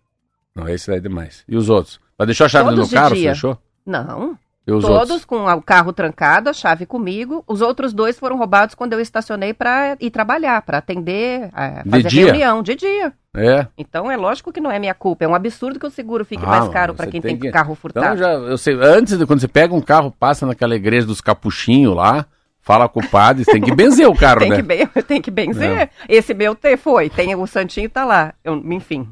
[0.55, 1.43] Não, esse daí é demais.
[1.49, 1.99] E os outros?
[2.17, 3.57] Mas deixou a chave Todos no carro, deixou?
[3.85, 4.37] Não.
[4.67, 5.25] Os Todos outros?
[5.25, 7.43] com o carro trancado, a chave comigo.
[7.47, 11.49] Os outros dois foram roubados quando eu estacionei para ir trabalhar, para atender,
[11.83, 12.25] De fazer dia?
[12.25, 13.13] reunião de dia.
[13.35, 13.67] É.
[13.77, 15.23] Então é lógico que não é minha culpa.
[15.23, 17.75] É um absurdo que o seguro fique Ah, mais caro para quem tem que- carro
[17.75, 18.05] furtado.
[18.05, 21.21] Então já, eu sei, antes de quando você pega um carro, passa naquela igreja dos
[21.21, 22.25] capuchinhos lá,
[22.61, 24.55] fala com o padre, tem que benzer o carro, tem, né?
[24.55, 25.69] que ben- tem que benzer.
[25.69, 25.89] É.
[26.09, 27.07] Esse meu foi.
[27.09, 28.33] Tem o Santinho tá lá.
[28.43, 29.07] Eu- enfim.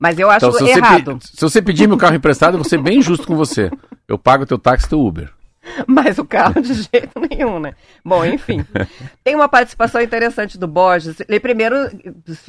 [0.00, 1.18] Mas eu acho Então, se você, errado.
[1.18, 3.70] pe- se você pedir meu carro emprestado, eu vou ser bem justo com você.
[4.08, 5.30] Eu pago teu táxi e teu Uber.
[5.86, 7.74] Mas o carro de jeito nenhum, né?
[8.04, 8.64] Bom, enfim.
[9.22, 11.20] Tem uma participação interessante do Borges.
[11.28, 11.76] Ele primeiro,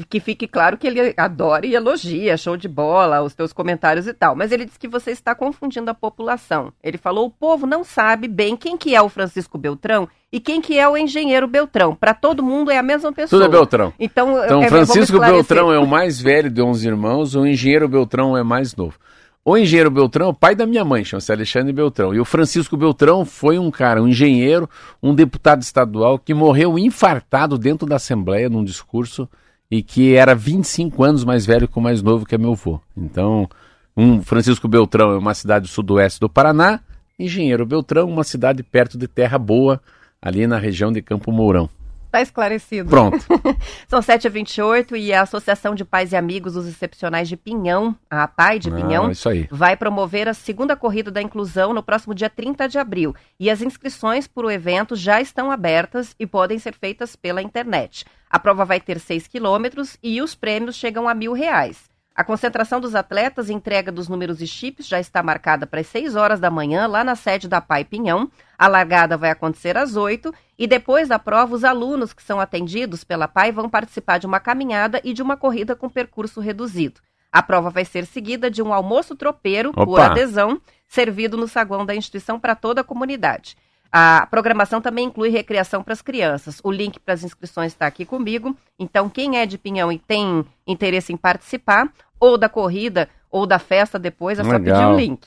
[0.10, 4.14] que fique claro que ele adora e elogia, show de bola, os teus comentários e
[4.14, 4.36] tal.
[4.36, 6.72] Mas ele diz que você está confundindo a população.
[6.84, 10.62] Ele falou, o povo não sabe bem quem que é o Francisco Beltrão e quem
[10.62, 11.96] que é o engenheiro Beltrão.
[11.96, 13.42] Para todo mundo é a mesma pessoa.
[13.42, 13.94] Tudo é Beltrão.
[14.00, 15.20] Então, Então, é, Francisco.
[15.20, 18.98] Beltrão é o mais velho de 11 irmãos, o engenheiro Beltrão é mais novo.
[19.44, 22.14] O engenheiro Beltrão pai da minha mãe, chama-se Alexandre Beltrão.
[22.14, 24.70] E o Francisco Beltrão foi um cara, um engenheiro,
[25.02, 29.28] um deputado estadual que morreu infartado dentro da Assembleia num discurso
[29.72, 32.80] e que era 25 anos mais velho que o mais novo que é meu avô.
[32.98, 33.48] Então,
[33.96, 36.82] um Francisco Beltrão é uma cidade do sudoeste do Paraná,
[37.18, 39.82] Engenheiro Beltrão, uma cidade perto de Terra Boa,
[40.22, 41.70] ali na região de Campo Mourão.
[42.12, 42.90] Tá esclarecido.
[42.90, 43.18] Pronto.
[43.88, 48.58] São 7h28 e a Associação de Pais e Amigos dos Excepcionais de Pinhão, a APAI
[48.60, 49.48] de Pinhão, Ah, isso aí.
[49.52, 53.16] vai promover a segunda corrida da inclusão no próximo dia 30 de abril.
[53.40, 58.06] E as inscrições para o evento já estão abertas e podem ser feitas pela internet.
[58.30, 61.90] A prova vai ter 6 quilômetros e os prêmios chegam a mil reais.
[62.16, 65.88] A concentração dos atletas e entrega dos números e chips já está marcada para as
[65.88, 68.30] 6 horas da manhã, lá na sede da PAI Pinhão.
[68.60, 73.06] A largada vai acontecer às 8 e depois da prova, os alunos que são atendidos
[73.06, 77.00] pela PAI vão participar de uma caminhada e de uma corrida com percurso reduzido.
[77.32, 80.08] A prova vai ser seguida de um almoço tropeiro por Opa!
[80.08, 83.56] adesão, servido no saguão da instituição para toda a comunidade.
[83.90, 86.60] A programação também inclui recreação para as crianças.
[86.62, 88.56] O link para as inscrições está aqui comigo.
[88.78, 93.58] Então, quem é de Pinhão e tem interesse em participar, ou da corrida, ou da
[93.58, 94.94] festa depois, é só pedir Legal.
[94.94, 95.26] o link.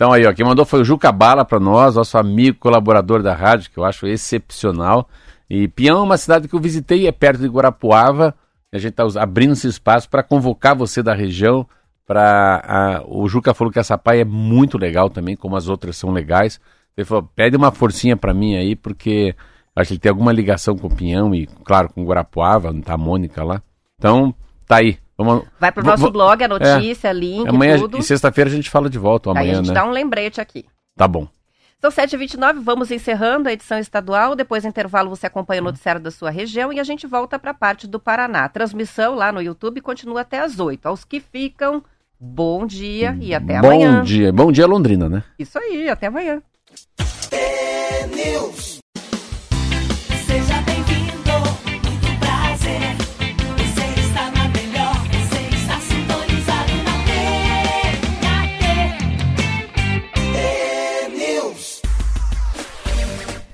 [0.00, 3.34] Então aí, ó, quem mandou foi o Juca Bala para nós, nosso amigo colaborador da
[3.34, 5.06] rádio, que eu acho excepcional.
[5.48, 8.34] E Pião é uma cidade que eu visitei, é perto de Guarapuava.
[8.72, 11.66] A gente está abrindo esse espaço para convocar você da região.
[12.06, 16.10] Pra, o Juca falou que essa pai é muito legal também, como as outras são
[16.12, 16.58] legais.
[16.96, 19.36] Ele falou, pede uma forcinha para mim aí, porque
[19.76, 22.94] acho que ele tem alguma ligação com o Pinhão e, claro, com Guarapuava, não tá
[22.94, 23.62] a Mônica lá.
[23.98, 24.34] Então,
[24.66, 24.96] tá aí.
[25.22, 27.98] Vamos, Vai para o Vou- nosso vou- blog, a notícia, link, amanhã tudo.
[27.98, 29.74] e sexta-feira a gente fala de volta, ou Aí a amanhã, gente né?
[29.74, 30.64] dá um lembrete aqui.
[30.96, 31.28] Tá bom.
[31.80, 34.34] São 7h29, vamos encerrando a edição estadual.
[34.36, 37.52] Depois do intervalo você acompanha o noticiário da sua região e a gente volta para
[37.52, 38.44] a parte do Paraná.
[38.44, 41.82] A transmissão lá no YouTube continua até às 8 Aos que ficam,
[42.18, 44.02] bom dia e até Bom amanhã.
[44.02, 44.30] dia.
[44.30, 45.24] Bom dia, Londrina, né?
[45.38, 46.42] Isso aí, até amanhã.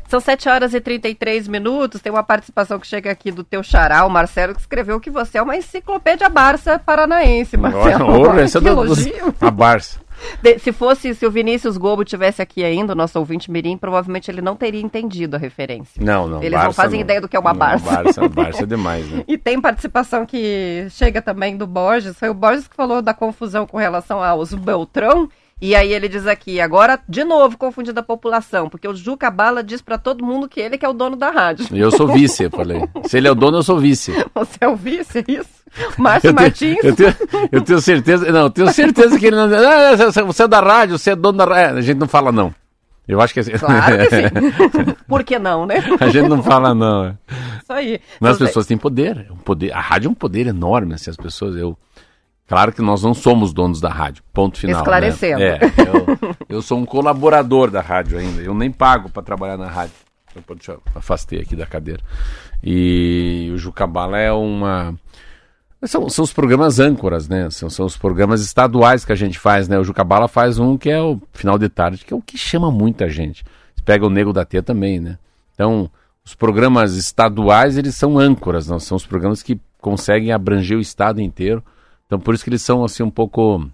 [0.08, 2.00] São 7 horas e 33 minutos.
[2.00, 5.38] Tem uma participação que chega aqui do teu xará, o Marcelo, que escreveu que você
[5.38, 8.28] é uma enciclopédia Barça paranaense, Marcelo.
[8.28, 9.34] Olha, é que do, dos- elogio.
[9.40, 10.00] a Barça.
[10.42, 14.30] De- se fosse, se o Vinícius Gobo tivesse aqui ainda, o nosso ouvinte mirim, provavelmente
[14.30, 16.02] ele não teria entendido a referência.
[16.02, 16.38] Não, não.
[16.38, 17.84] Eles não Barça fazem ideia do que é uma Não, Barça.
[18.02, 18.28] Barça.
[18.28, 19.24] Barça é demais, né?
[19.28, 22.16] E tem participação que chega também do Borges.
[22.18, 25.28] Foi o Borges que falou da confusão com relação aos Beltrão.
[25.58, 29.64] E aí ele diz aqui, agora de novo confundindo a população, porque o Juca Bala
[29.64, 31.66] diz pra todo mundo que ele que é o dono da rádio.
[31.72, 32.82] E eu sou vice, eu falei.
[33.06, 34.12] Se ele é o dono, eu sou vice.
[34.34, 35.48] Você é o vice, é isso?
[35.96, 36.76] Márcio Eu Martins.
[36.78, 37.14] tenho, eu, tenho,
[37.52, 38.30] eu tenho certeza.
[38.30, 39.44] Não, eu tenho certeza que ele não.
[39.54, 41.78] Ah, você- você é da rádio, você é dono da rádio.
[41.78, 42.54] A gente não fala não.
[43.08, 43.52] Eu acho que assim.
[43.52, 44.94] Claro que sim.
[45.08, 45.76] Por que não, né?
[46.00, 47.04] A gente não fala não.
[47.06, 47.14] é.
[47.62, 48.00] Isso aí.
[48.20, 49.72] Mas as pessoas têm poder, é um poder.
[49.72, 51.56] A rádio é um poder enorme, assim, as pessoas.
[51.56, 51.78] Eu,
[52.46, 54.22] claro que nós não somos donos da rádio.
[54.32, 54.76] Ponto final.
[54.76, 54.80] né?
[54.80, 55.42] Esclarecendo.
[55.42, 58.42] É, eu, eu sou um colaborador da rádio ainda.
[58.42, 59.94] Eu nem pago para trabalhar na rádio.
[60.36, 62.00] Então, Deixa eu afastei aqui da cadeira.
[62.62, 64.94] E o Jucabala é uma.
[65.84, 67.48] São, são os programas âncoras, né?
[67.50, 69.78] São, são os programas estaduais que a gente faz, né?
[69.78, 72.70] O Jucabala faz um que é o final de tarde, que é o que chama
[72.70, 73.44] muita gente.
[73.74, 75.18] Você pega o Nego da Tia também, né?
[75.54, 75.90] Então,
[76.24, 81.20] os programas estaduais, eles são âncoras, não são os programas que conseguem abranger o estado
[81.20, 81.62] inteiro.
[82.06, 83.68] Então, por isso que eles são, assim, um pouco,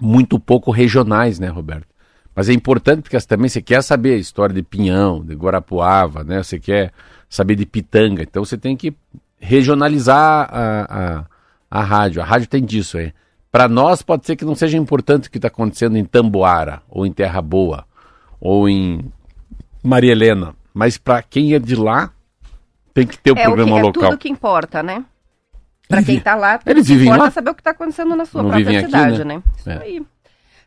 [0.00, 1.92] muito pouco regionais, né, Roberto?
[2.34, 6.42] Mas é importante porque também você quer saber a história de Pinhão, de Guarapuava, né?
[6.42, 6.92] Você quer
[7.28, 8.22] saber de Pitanga.
[8.22, 8.94] Então você tem que
[9.38, 11.24] regionalizar a, a,
[11.70, 12.22] a rádio.
[12.22, 13.12] A rádio tem disso, é.
[13.50, 17.04] Para nós pode ser que não seja importante o que está acontecendo em Tamboara, ou
[17.04, 17.84] em Terra Boa,
[18.40, 19.04] ou em
[19.82, 20.54] Maria Helena.
[20.72, 22.10] Mas para quem é de lá,
[22.94, 24.10] tem que ter o é, programa o que, é local.
[24.10, 25.04] tudo que importa, né?
[25.98, 27.30] Eles quem vi- tá lá, Eles vivem importa lá?
[27.30, 29.36] saber o que tá acontecendo na sua Não própria vivem aqui, cidade, né?
[29.36, 29.42] né?
[29.56, 29.78] Isso É.
[29.82, 30.02] aí.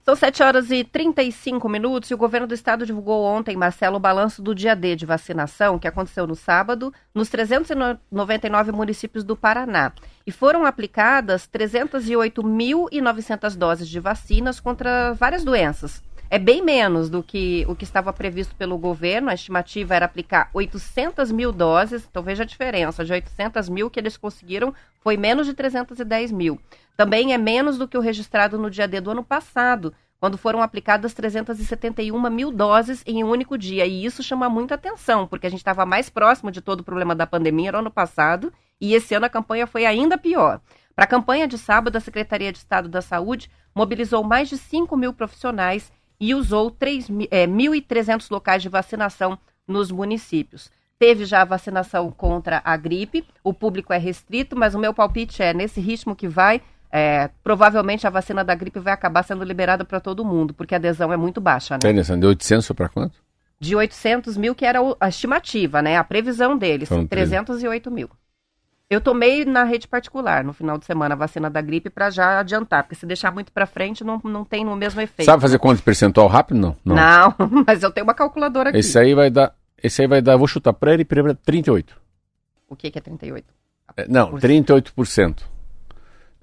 [0.04, 4.00] São 7 horas e 35 minutos e o governo do estado divulgou ontem, Marcelo, o
[4.00, 9.92] balanço do dia D de vacinação que aconteceu no sábado nos 399 municípios do Paraná.
[10.28, 16.04] E foram aplicadas 308.900 doses de vacinas contra várias doenças.
[16.30, 19.30] É bem menos do que o que estava previsto pelo governo.
[19.30, 22.08] A estimativa era aplicar 800 mil doses.
[22.10, 23.06] Então veja a diferença.
[23.06, 26.60] De 800 mil que eles conseguiram foi menos de 310 mil.
[26.98, 30.62] Também é menos do que o registrado no dia D do ano passado, quando foram
[30.62, 33.86] aplicadas 371 mil doses em um único dia.
[33.86, 37.14] E isso chama muita atenção, porque a gente estava mais próximo de todo o problema
[37.14, 40.62] da pandemia no ano passado, e esse ano a campanha foi ainda pior.
[40.96, 44.96] Para a campanha de sábado, a Secretaria de Estado da Saúde mobilizou mais de 5
[44.96, 49.38] mil profissionais e usou 3 mi- é, 1.300 locais de vacinação
[49.68, 50.72] nos municípios.
[50.98, 55.44] Teve já a vacinação contra a gripe, o público é restrito, mas o meu palpite
[55.44, 59.84] é, nesse ritmo que vai, é, provavelmente a vacina da gripe vai acabar sendo liberada
[59.84, 61.80] para todo mundo, porque a adesão é muito baixa, né?
[61.90, 62.20] Interessante.
[62.22, 63.16] De 800 foi para quanto?
[63.60, 65.98] De 800 mil, que era a estimativa, né?
[65.98, 68.10] A previsão deles, Foram 308 mil.
[68.90, 72.40] Eu tomei na rede particular no final de semana a vacina da gripe para já
[72.40, 75.26] adiantar, porque se deixar muito para frente não, não tem o mesmo efeito.
[75.26, 76.76] Sabe fazer conta de percentual rápido?
[76.86, 76.96] Não.
[76.96, 78.78] Não, mas eu tenho uma calculadora aqui.
[78.80, 79.56] Esse aí vai dar.
[79.82, 81.96] Esse aí vai dar, vou chutar para ele, para 38.
[82.70, 83.46] O que, que é 38?
[83.98, 85.44] É, Não, Por- 38%.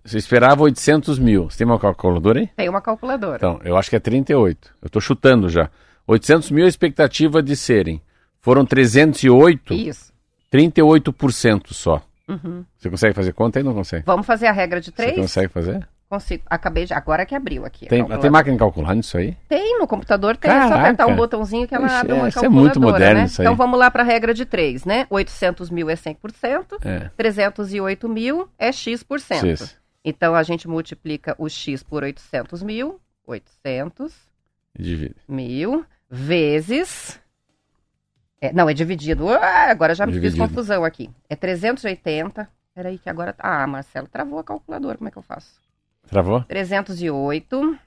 [0.05, 1.49] Você esperava 800 mil.
[1.49, 2.49] Você tem uma calculadora aí?
[2.57, 3.37] Tem uma calculadora.
[3.37, 4.75] Então, eu acho que é 38.
[4.83, 5.71] Eu estou chutando já.
[6.09, 8.03] 800 mil é a expectativa de serem.
[8.41, 10.13] Foram 308, Isso.
[10.53, 12.03] 38% só.
[12.33, 12.65] Uhum.
[12.79, 13.63] Você consegue fazer conta aí?
[13.63, 14.05] Não consegue?
[14.07, 15.17] Vamos fazer a regra de Você três?
[15.17, 15.87] consegue fazer?
[16.09, 16.43] Consigo.
[16.51, 16.93] Acabei de.
[16.93, 17.87] Agora que abriu aqui.
[17.87, 18.21] Tem, calculadora.
[18.21, 19.35] tem máquina de calcular nisso aí?
[19.49, 20.83] Tem, no computador tem, é só Caraca.
[20.83, 23.25] apertar um botãozinho que ela Ixi, abre uma é, isso é calculadora, muito moderno né?
[23.27, 23.47] isso aí.
[23.47, 25.07] Então vamos lá para a regra de 3, né?
[25.09, 27.11] 800 mil é 100%, É.
[27.17, 29.41] 308 mil é X%.
[29.41, 29.79] X.
[30.05, 34.13] Então a gente multiplica o X por 800 mil, 800
[34.79, 35.17] Divide.
[35.27, 37.22] mil, vezes...
[38.43, 39.29] É, não, é dividido.
[39.29, 40.49] Ah, agora já me fiz Dividido.
[40.49, 41.09] confusão aqui.
[41.31, 42.49] É 380...
[42.75, 43.37] Peraí que agora...
[43.39, 45.61] Ah, Marcelo, travou a calculadora, como é que eu faço?
[46.09, 46.43] Travou?
[46.45, 47.79] 308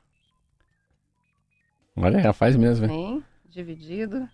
[1.97, 2.86] Olha, já faz mesmo?
[2.86, 3.22] Hein?
[3.49, 4.30] Dividido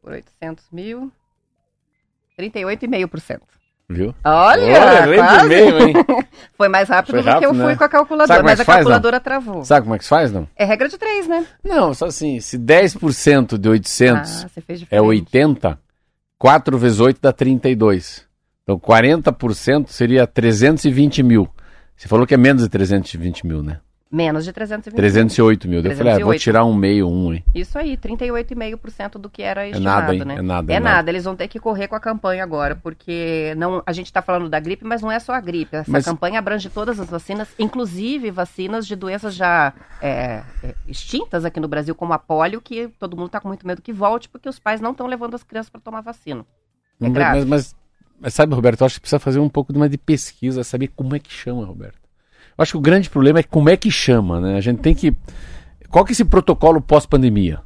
[0.00, 1.10] por 800 mil.
[2.38, 3.40] 38,5%.
[3.92, 4.14] Viu?
[4.24, 5.16] Olha!
[5.16, 5.48] quase.
[5.48, 5.94] mesmo, hein?
[6.56, 7.76] Foi mais rápido Foi do que eu rápido, fui né?
[7.76, 8.84] com a calculadora, é mas que a faz, não?
[8.84, 9.64] calculadora travou.
[9.64, 10.48] Sabe como é que se faz, não?
[10.56, 11.46] É regra de 3, né?
[11.64, 15.06] Não, só assim, se 10% de 800 Ah, é diferente.
[15.06, 15.78] 80,
[16.38, 18.24] 4 vezes 8 dá 32.
[18.62, 21.48] Então 40% seria 320 mil.
[21.96, 23.78] Você falou que é menos de 320 mil, né?
[24.12, 25.82] Menos de 320 308 mil.
[25.82, 26.40] Daí Eu falei, ah, vou 308.
[26.42, 27.42] tirar um meio, um, hein?
[27.54, 30.24] Isso aí, 38,5% do que era É estimado, nada, hein?
[30.26, 30.34] né?
[30.36, 31.10] É nada, É é nada, nada.
[31.10, 34.50] eles vão ter que correr com a campanha agora, porque não, a gente está falando
[34.50, 35.74] da gripe, mas não é só a gripe.
[35.76, 41.44] Essa Mas- campanha abrange todas as vacinas, inclusive vacinas de doenças já é, é, extintas
[41.46, 44.28] aqui no Brasil, como a polio, que todo mundo está com muito medo que volte,
[44.28, 46.44] porque os pais não estão levando as crianças para tomar vacina.
[47.00, 47.76] É Mas- mas, mas,
[48.20, 50.88] mas sabe, Roberto, eu acho que precisa fazer um pouco de uma de pesquisa, saber
[50.88, 52.01] como é que chama, Roberto.
[52.56, 54.56] Acho que o grande problema é como é que chama, né?
[54.56, 55.14] A gente tem que.
[55.88, 57.60] Qual que é esse protocolo pós-pandemia?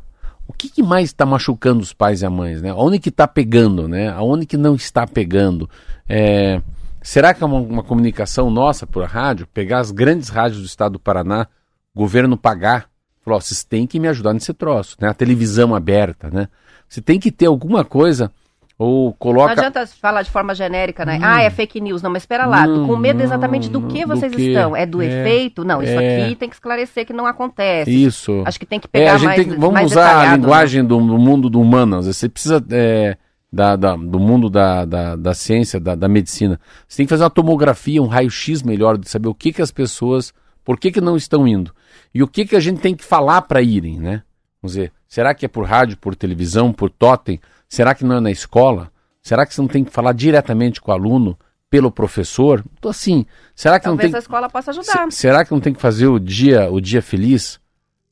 [0.49, 2.73] O que, que mais está machucando os pais e as mães, né?
[2.73, 4.09] Onde que está pegando, né?
[4.09, 5.69] Aonde que não está pegando?
[6.09, 6.61] É,
[7.07, 9.47] Será que é uma, uma comunicação nossa por rádio?
[9.47, 11.47] Pegar as grandes rádios do estado do Paraná,
[11.95, 12.91] governo pagar,
[13.25, 15.09] falar, vocês têm que me ajudar nesse troço, né?
[15.09, 16.49] A televisão aberta, né?
[16.89, 18.33] Você tem que ter alguma coisa
[18.79, 21.19] ou Não coloca adianta falar de forma genérica, né?
[21.23, 22.03] Ah, é fake news.
[22.03, 22.67] Não, mas espera lá.
[22.67, 24.49] Não, com medo não, exatamente do não, que do vocês quê?
[24.51, 24.77] estão?
[24.77, 25.65] É do É, efeito?
[25.65, 26.25] Não, isso é.
[26.25, 27.91] aqui tem que esclarecer que não acontece.
[27.91, 28.43] isso.
[28.45, 30.31] Acho que tem que É, pegar a gente mais, tem que- vamos mais usar a
[30.31, 30.37] né?
[30.37, 32.07] linguagem do, do mundo do humanas.
[32.07, 33.17] Você precisa é,
[33.51, 36.61] da, da- do mundo da, da, da ciência, da, da medicina.
[36.87, 39.71] Você tem que fazer uma tomografia, um raio-x melhor de saber o que, que as
[39.71, 41.73] pessoas, por que, que não estão indo
[42.15, 44.23] e o que, que a gente tem que falar para irem, né?
[44.61, 47.41] Vamos dizer, será que é por rádio, por televisão, por totem?
[47.69, 48.91] Será que não é na escola?
[49.23, 51.37] Será que você não tem que falar diretamente com o aluno,
[51.69, 52.65] pelo professor?
[52.79, 55.11] Então, assim, será que não Talvez tem a escola possa ajudar.
[55.11, 57.59] Se- será que não tem que fazer o dia, o dia feliz?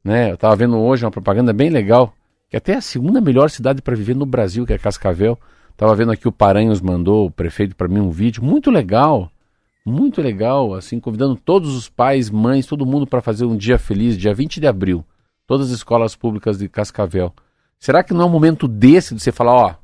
[0.02, 0.30] Né?
[0.30, 2.12] Eu estava vendo hoje uma propaganda bem legal,
[2.50, 5.38] que até é a segunda melhor cidade para viver no Brasil, que é Cascavel.
[5.76, 9.30] Tava vendo aqui o Paranhos mandou, o prefeito, para mim um vídeo muito legal,
[9.86, 14.16] muito legal, assim, convidando todos os pais, mães, todo mundo para fazer um dia feliz,
[14.16, 15.04] dia 20 de abril,
[15.46, 17.32] todas as escolas públicas de Cascavel.
[17.84, 19.74] Será que não é um momento desse de você falar, ó,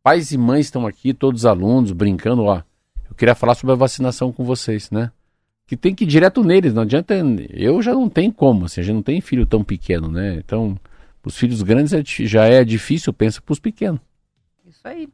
[0.00, 2.62] pais e mães estão aqui, todos os alunos brincando, ó,
[3.10, 5.10] eu queria falar sobre a vacinação com vocês, né?
[5.66, 7.16] Que tem que ir direto neles, não adianta,
[7.50, 10.34] eu já não tenho como, assim, a gente não tem filho tão pequeno, né?
[10.34, 10.78] Então,
[11.24, 14.00] os filhos grandes é já é difícil, pensa para os pequenos.
[14.64, 15.08] Isso aí.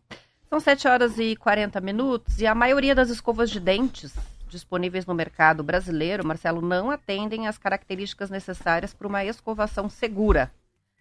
[0.51, 4.14] São 7 horas e 40 minutos e a maioria das escovas de dentes
[4.51, 10.53] disponíveis no mercado brasileiro, Marcelo, não atendem às características necessárias para uma escovação segura.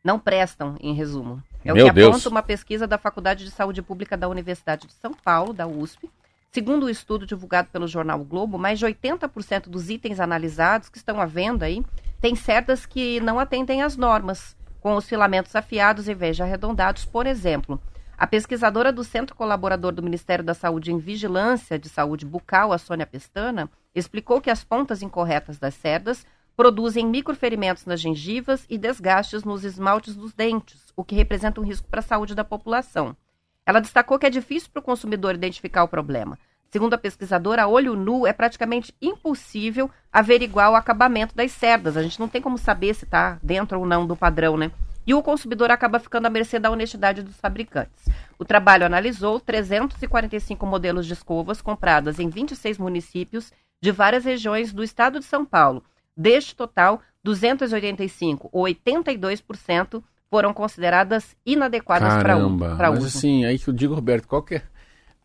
[0.08, 1.44] Não prestam, em resumo.
[1.66, 2.16] É Meu o que Deus.
[2.16, 6.10] aponta uma pesquisa da Faculdade de Saúde Pública da Universidade de São Paulo, da USP.
[6.50, 10.98] Segundo o estudo divulgado pelo jornal o Globo, mais de 80% dos itens analisados que
[10.98, 11.86] estão à venda aí
[12.22, 17.04] têm cerdas que não atendem às normas, com os filamentos afiados em vez de arredondados,
[17.04, 17.78] por exemplo.
[18.18, 22.78] A pesquisadora do Centro Colaborador do Ministério da Saúde em Vigilância de Saúde Bucal, a
[22.78, 26.26] Sônia Pestana, explicou que as pontas incorretas das cerdas
[26.58, 31.88] produzem microferimentos nas gengivas e desgastes nos esmaltes dos dentes, o que representa um risco
[31.88, 33.16] para a saúde da população.
[33.64, 36.38] Ela destacou que é difícil para o consumidor identificar o problema.
[36.72, 41.96] Segundo a pesquisadora, a olho nu é praticamente impossível averiguar o acabamento das cerdas.
[41.96, 44.72] A gente não tem como saber se está dentro ou não do padrão, né?
[45.06, 48.10] E o consumidor acaba ficando à mercê da honestidade dos fabricantes.
[48.38, 54.84] O trabalho analisou 345 modelos de escovas compradas em 26 municípios de várias regiões do
[54.84, 55.84] estado de São Paulo.
[56.18, 63.18] Deste total, 285, ou 82%, foram consideradas inadequadas para Caramba, para mas uso.
[63.18, 64.62] assim, aí que eu digo, Roberto, qual que é,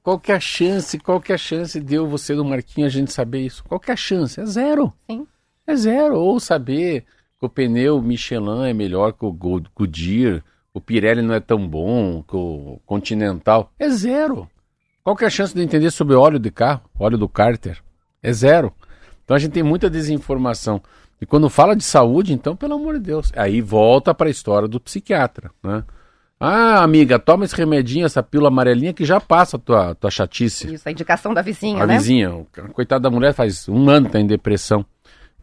[0.02, 2.94] qual que é a chance, qual que é a chance de eu, você do Marquinhos,
[2.94, 3.64] a gente saber isso?
[3.64, 4.40] Qual que é a chance?
[4.40, 4.92] É zero.
[5.10, 5.26] Sim.
[5.66, 6.16] É zero.
[6.18, 7.04] Ou saber
[7.38, 10.42] que o pneu Michelin é melhor que o Go- Goodyear,
[10.74, 13.72] o Pirelli não é tão bom que o Continental.
[13.78, 14.48] É zero.
[15.02, 17.82] Qual que é a chance de entender sobre óleo de carro, óleo do cárter?
[18.22, 18.72] É zero.
[19.24, 20.80] Então a gente tem muita desinformação.
[21.20, 24.66] E quando fala de saúde, então, pelo amor de Deus, aí volta para a história
[24.66, 25.84] do psiquiatra, né?
[26.44, 30.74] Ah, amiga, toma esse remedinho, essa pílula amarelinha que já passa a tua, tua chatice.
[30.74, 31.96] Isso, a indicação da vizinha, A né?
[31.96, 34.84] vizinha, o ca- coitada da mulher faz um ano que tá em depressão.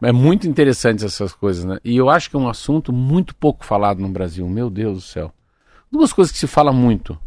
[0.02, 1.78] É muito interessante essas coisas, né?
[1.82, 5.00] E eu acho que é um assunto muito pouco falado no Brasil, meu Deus do
[5.00, 5.32] céu.
[5.90, 7.18] Duas coisas que se fala muito: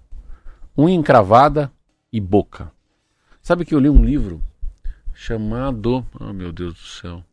[0.78, 1.72] unha encravada
[2.12, 2.72] e boca.
[3.42, 4.40] Sabe que eu li um livro
[5.14, 6.06] chamado.
[6.20, 7.24] Oh, meu Deus do céu.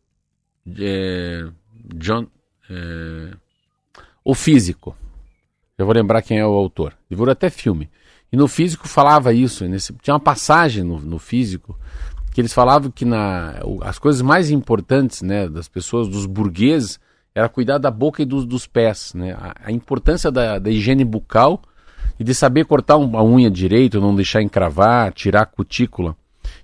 [0.79, 1.47] É,
[1.95, 2.27] John.
[2.69, 3.33] é,
[4.23, 4.95] o Físico.
[5.77, 6.93] Eu vou lembrar quem é o autor.
[7.09, 7.89] Virou até filme.
[8.31, 9.65] E no Físico falava isso.
[9.67, 11.77] nesse- tinha uma passagem no, no Físico
[12.33, 16.97] que eles falavam que na, as coisas mais importantes né, das pessoas, dos burgueses,
[17.35, 19.13] era cuidar da boca e dos, dos pés.
[19.13, 19.33] Né?
[19.33, 21.61] A, a importância da, da higiene bucal
[22.19, 26.15] e de saber cortar um- a unha direito, não deixar encravar, tirar a cutícula.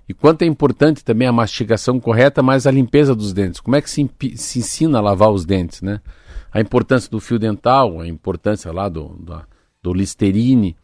[0.08, 3.60] E quanto é importante também a mastigação correta, mas a limpeza dos dentes.
[3.60, 6.00] Como é que se, se ensina a lavar os dentes, né?
[6.50, 9.44] A importância do fio dental, a importância lá do, da-
[9.82, 10.74] do Listerine.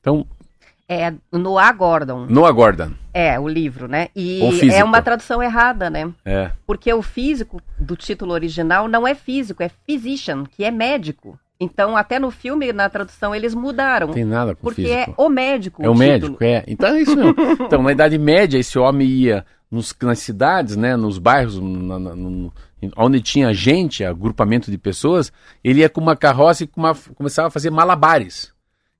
[0.00, 0.26] Então,
[0.88, 2.26] É Noah Gordon.
[2.26, 2.92] Noah Gordon.
[3.12, 4.08] É, o livro, né?
[4.16, 4.40] E
[4.72, 6.10] é uma tradução errada, né?
[6.24, 6.50] É.
[6.66, 11.38] Porque o físico do título original não é físico, é physician, que é médico.
[11.60, 14.06] Então, até no filme, na tradução, eles mudaram.
[14.06, 15.14] Não tem nada com porque físico.
[15.18, 15.82] é o médico.
[15.82, 16.08] É o título.
[16.10, 16.64] médico, é.
[16.66, 17.34] Então é isso mesmo.
[17.66, 22.16] Então, na Idade Média, esse homem ia nos, nas cidades, né, nos bairros, na- na-
[22.16, 22.52] no-
[22.96, 25.30] onde tinha gente, agrupamento de pessoas,
[25.62, 28.52] ele ia com uma carroça e com uma- começava a fazer malabares.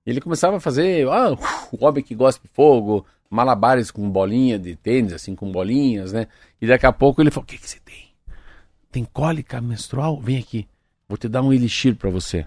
[0.05, 1.33] Ele começava a fazer, ah,
[1.73, 6.27] o homem que gosta de fogo, malabares com bolinha de tênis, assim, com bolinhas, né?
[6.61, 8.09] E daqui a pouco ele falou, o que, que você tem?
[8.93, 10.21] Tem cólica menstrual?
[10.21, 10.67] Vem aqui,
[11.11, 12.47] vou te dar um elixir para você.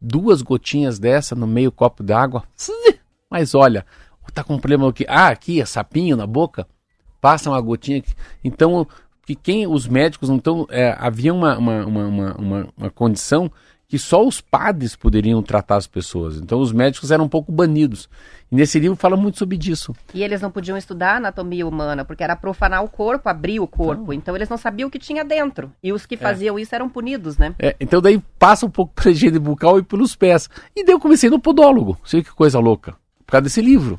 [0.00, 2.44] Duas gotinhas dessa no meio copo d'água.
[3.30, 3.84] Mas olha,
[4.34, 5.06] tá com problema aqui.
[5.08, 6.68] Ah, aqui, é sapinho na boca.
[7.20, 7.98] Passa uma gotinha.
[7.98, 8.12] aqui.
[8.44, 8.86] Então,
[9.26, 10.66] que quem os médicos não estão.
[10.70, 13.50] É, havia uma, uma, uma, uma- uma condição
[13.88, 16.36] que só os padres poderiam tratar as pessoas.
[16.36, 18.06] Então, os médicos eram um pouco banidos.
[18.52, 19.96] E nesse livro fala muito sobre disso.
[20.12, 24.12] E eles não podiam estudar anatomia humana, porque era profanar o corpo, abrir o corpo.
[24.12, 25.72] Então, eles não sabiam o que tinha dentro.
[25.82, 27.54] E os que faziam isso eram punidos, né?
[27.58, 30.50] É, então daí passa um pouco pela higiene bucal e pelos pés.
[30.76, 31.98] E daí eu comecei no podólogo.
[32.04, 32.92] Sei que coisa louca.
[33.24, 33.98] Por causa desse livro.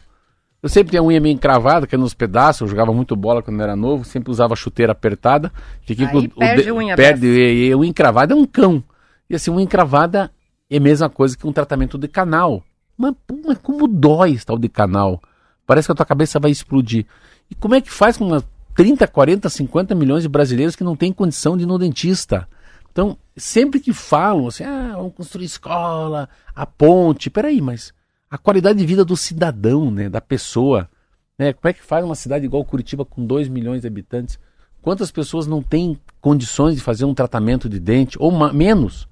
[0.61, 2.61] Eu sempre tinha a unha meio encravada, que é nos pedaços.
[2.61, 4.03] Eu jogava muito bola quando era novo.
[4.05, 5.51] Sempre usava chuteira apertada.
[5.81, 7.21] Fiquei Aí com o perde de- unha Perde.
[7.21, 7.39] dessa.
[7.39, 8.83] E, e unha encravada é um cão.
[9.29, 10.31] E assim, unha encravada
[10.69, 12.63] é a mesma coisa que um tratamento de canal.
[12.97, 13.13] Mas,
[13.45, 15.21] mas como dói esse tal de canal.
[15.65, 17.05] Parece que a tua cabeça vai explodir.
[17.49, 18.43] E como é que faz com umas
[18.75, 22.47] 30, 40, 50 milhões de brasileiros que não têm condição de ir no dentista?
[22.91, 27.93] Então, sempre que falam assim, ah, vamos construir escola, a ponte, peraí, mas
[28.29, 30.89] a qualidade de vida do cidadão, né, da pessoa.
[31.37, 31.53] Né?
[31.53, 34.39] Como é que faz uma cidade igual Curitiba com 2 milhões de habitantes?
[34.81, 39.07] Quantas pessoas não têm condições de fazer um tratamento de dente, ou menos?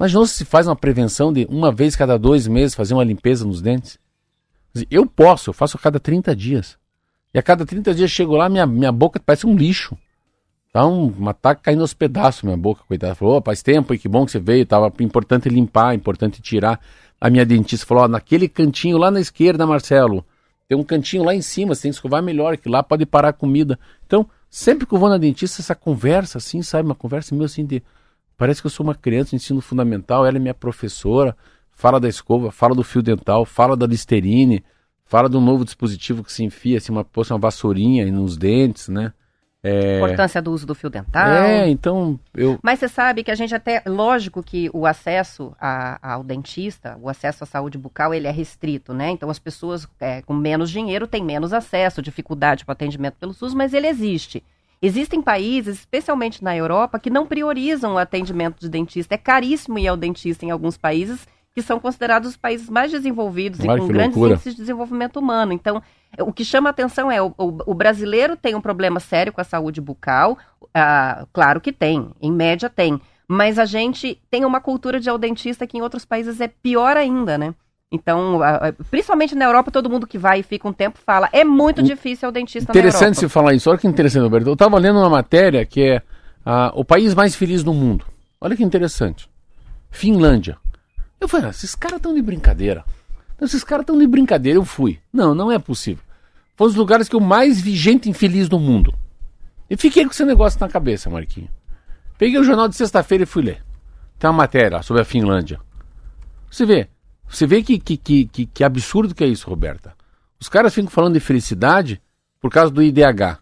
[0.00, 3.44] Mas não se faz uma prevenção de uma vez cada dois meses fazer uma limpeza
[3.44, 3.98] nos dentes?
[4.90, 6.78] Eu posso, eu faço a cada 30 dias.
[7.34, 9.94] E a cada 30 dias chego lá, minha, minha boca parece um lixo.
[10.72, 13.14] Tá um, uma caindo aos pedaços, minha boca, coitada.
[13.14, 16.80] Falou, "Ô, faz tempo, e que bom que você veio, tava importante limpar, importante tirar.
[17.20, 20.24] A minha dentista falou, ó, naquele cantinho lá na esquerda, Marcelo,
[20.66, 23.28] tem um cantinho lá em cima, você tem que escovar melhor, que lá pode parar
[23.28, 23.78] a comida.
[24.06, 27.66] Então, sempre que eu vou na dentista, essa conversa, assim, sabe, uma conversa meio assim
[27.66, 27.82] de...
[28.40, 31.36] Parece que eu sou uma criança de ensino fundamental, ela é minha professora,
[31.72, 34.64] fala da escova, fala do fio dental, fala da Listerine,
[35.04, 38.88] fala de um novo dispositivo que se enfia, assim, uma, uma vassourinha aí nos dentes,
[38.88, 39.12] né?
[39.62, 41.28] É, Importância do uso do fio dental.
[41.28, 42.58] é então, eu...
[42.62, 47.10] Mas você sabe que a gente até, lógico que o acesso a- ao dentista, o
[47.10, 49.10] acesso à saúde bucal, ele é restrito, né?
[49.10, 53.52] Então as pessoas é, com menos dinheiro têm menos acesso, dificuldade para atendimento pelo SUS,
[53.52, 54.42] mas ele existe.
[54.82, 59.14] Existem países, especialmente na Europa, que não priorizam o atendimento de dentista.
[59.14, 63.58] É caríssimo ir ao dentista em alguns países que são considerados os países mais desenvolvidos
[63.60, 64.34] e com grandes loucura.
[64.34, 65.52] índices de desenvolvimento humano.
[65.52, 65.82] Então,
[66.20, 69.44] o que chama atenção é o, o- o brasileiro tem um problema sério com a
[69.44, 70.38] saúde bucal.
[70.72, 73.00] Ah, claro que tem, em média tem.
[73.28, 76.96] Mas a gente tem uma cultura de ao dentista que em outros países é pior
[76.96, 77.54] ainda, né?
[77.92, 78.38] Então,
[78.88, 82.26] principalmente na Europa, todo mundo que vai e fica um tempo fala, é muito difícil
[82.26, 83.68] ao dentista Interessante você falar isso.
[83.68, 84.46] Olha que interessante, Roberto.
[84.46, 86.02] Eu estava lendo uma matéria que é
[86.46, 88.04] ah, o país mais feliz do mundo.
[88.40, 89.28] Olha que interessante.
[89.90, 90.56] Finlândia.
[91.20, 92.84] Eu falei, ah, esses caras estão de brincadeira.
[93.40, 94.58] Esses caras estão de brincadeira.
[94.58, 95.00] Eu fui.
[95.12, 96.04] Não, não é possível.
[96.56, 98.94] Foi um dos lugares que eu mais vi gente infeliz do mundo.
[99.68, 101.48] E fiquei com esse negócio na cabeça, Marquinho.
[102.16, 103.64] Peguei o jornal de sexta-feira e fui ler.
[104.16, 105.58] Tem uma matéria sobre a Finlândia.
[106.50, 106.88] Você vê,
[107.30, 109.94] você vê que, que, que, que, absurdo que é isso, Roberta.
[110.40, 112.00] Os caras ficam falando de felicidade
[112.40, 113.38] por causa do IDH,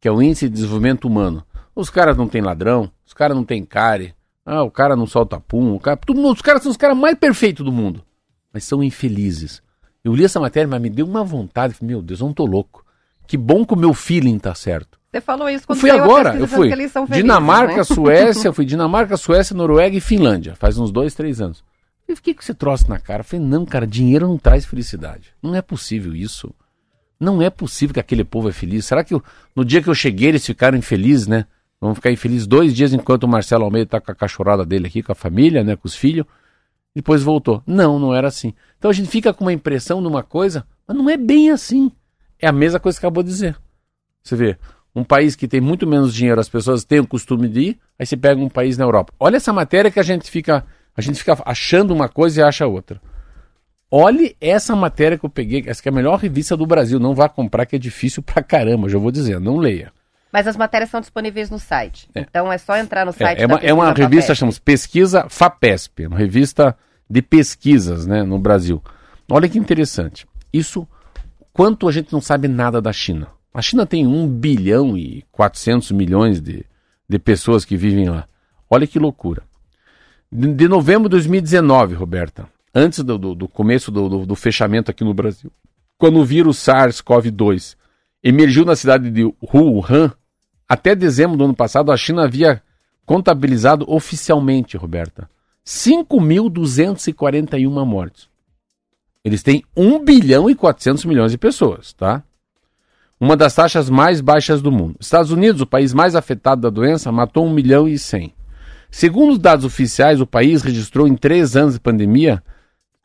[0.00, 1.44] que é o Índice de Desenvolvimento Humano.
[1.74, 4.14] Os caras não têm ladrão, os caras não têm cárie,
[4.44, 7.16] ah, o cara não solta pum, o cara, mundo, os caras são os caras mais
[7.16, 8.04] perfeitos do mundo,
[8.52, 9.62] mas são infelizes.
[10.04, 12.84] Eu li essa matéria, mas me deu uma vontade, meu Deus, eu não tô louco.
[13.26, 14.98] Que bom que o meu feeling tá certo.
[15.10, 16.68] Você falou isso Eu quando fui saiu a agora, eu fui.
[16.68, 17.84] felizes, Dinamarca, né?
[17.84, 20.54] Suécia, eu fui Dinamarca, Suécia, Noruega e Finlândia.
[20.56, 21.64] Faz uns dois, três anos.
[22.06, 23.22] Eu fiquei com esse troço na cara.
[23.24, 25.32] Falei, não, cara, dinheiro não traz felicidade.
[25.42, 26.52] Não é possível isso.
[27.18, 28.84] Não é possível que aquele povo é feliz.
[28.84, 29.22] Será que eu-
[29.54, 31.46] no dia que eu cheguei eles ficaram infelizes, né?
[31.80, 35.02] Vão ficar infelizes dois dias enquanto o Marcelo Almeida tá com a cachorrada dele aqui,
[35.02, 35.76] com a família, né?
[35.76, 36.26] Com os filhos.
[36.94, 37.62] Depois voltou.
[37.66, 38.54] Não, não era assim.
[38.78, 41.90] Então a gente fica com uma impressão de uma coisa, mas não é bem assim.
[42.38, 43.56] É a mesma coisa que acabou de dizer.
[44.22, 44.56] Você vê,
[44.94, 48.06] um país que tem muito menos dinheiro, as pessoas têm o costume de ir, aí
[48.06, 49.12] você pega um país na Europa.
[49.18, 50.64] Olha essa matéria que a gente fica,
[50.96, 53.00] a gente fica achando uma coisa e acha outra.
[53.90, 56.98] Olhe essa matéria que eu peguei, essa que é a melhor revista do Brasil.
[56.98, 59.92] Não vá comprar, que é difícil pra caramba, já vou dizer, não leia.
[60.32, 62.08] Mas as matérias são disponíveis no site.
[62.14, 64.34] Então é só entrar no site É, é uma, é uma revista, FAPESP.
[64.34, 66.76] chamamos Pesquisa FAPESP, uma revista
[67.08, 68.82] de pesquisas né, no Brasil.
[69.30, 70.26] Olha que interessante.
[70.52, 70.88] Isso,
[71.52, 73.28] quanto a gente não sabe nada da China.
[73.52, 76.66] A China tem 1 bilhão e 400 milhões de,
[77.08, 78.26] de pessoas que vivem lá.
[78.68, 79.44] Olha que loucura.
[80.36, 85.04] De, novembro de 2019, Roberta, antes do, do- do começo do, do- do fechamento aqui
[85.04, 85.48] no Brasil,
[85.96, 87.76] quando o vírus SARS-CoV-2
[88.22, 90.12] emergiu na cidade de Wuhan,
[90.68, 92.60] até dezembro do ano passado, a China havia
[93.06, 95.30] contabilizado oficialmente, Roberta,
[95.64, 98.28] 5.241 mortes.
[99.24, 102.24] Eles têm 1 bilhão e 400 milhões de pessoas, tá?
[103.20, 104.96] Uma das taxas mais baixas do mundo.
[104.98, 108.33] Estados Unidos, o país mais afetado da doença, matou 1 milhão e 100.
[108.96, 112.40] Segundo os dados oficiais, o país registrou em três anos de pandemia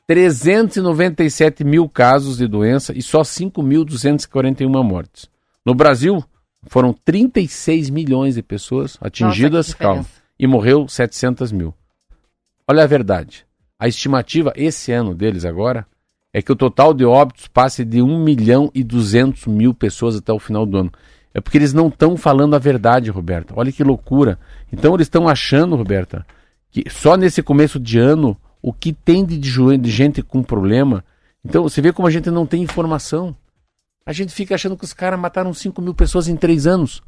[0.06, 5.28] 397 mil casos de doença e só 5.241 mortes.
[5.66, 6.24] No Brasil,
[6.68, 10.06] foram 36 milhões de pessoas atingidas, Nossa, calma,
[10.38, 11.74] e morreu 700 mil.
[12.68, 13.44] Olha a verdade.
[13.80, 15.88] A estimativa esse ano deles agora
[16.32, 20.32] é que o total de óbitos passe de 1 milhão e 200 mil pessoas até
[20.32, 20.92] o final do ano.
[21.34, 23.56] É porque eles não estão falando a verdade, Roberta.
[23.58, 24.38] Olha que loucura.
[24.72, 26.26] Então eles estão achando, Roberta,
[26.70, 31.04] que só nesse começo de ano o que tem de, de gente com problema.
[31.44, 33.36] Então você vê como a gente não tem informação.
[34.06, 37.02] A gente fica achando que os caras mataram 5 mil pessoas em três anos.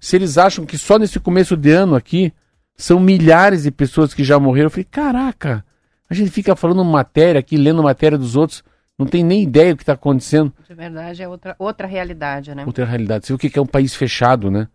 [0.00, 2.32] Se eles acham que só nesse começo de ano aqui
[2.76, 5.64] são milhares de pessoas que já morreram, eu falei, caraca,
[6.08, 8.62] a gente fica falando matéria aqui, lendo matéria dos outros,
[8.98, 10.52] não tem nem ideia do que está acontecendo.
[10.66, 12.64] De verdade, é outra, outra realidade, né?
[12.64, 13.26] Outra realidade.
[13.26, 14.68] Você viu o que é um país fechado, né?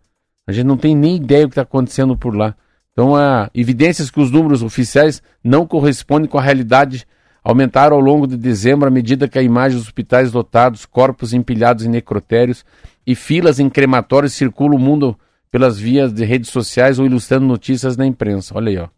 [0.46, 2.54] A gente não tem nem ideia do que está acontecendo por lá.
[2.92, 7.06] Então, há evidências que os números oficiais não correspondem com a realidade
[7.42, 11.84] aumentaram ao longo de dezembro à medida que a imagem dos hospitais lotados, corpos empilhados
[11.84, 12.64] em necrotérios
[13.06, 15.18] e filas em crematórios circulam o mundo
[15.50, 18.56] pelas vias de redes sociais ou ilustrando notícias na imprensa.
[18.56, 18.88] Olha aí, ó.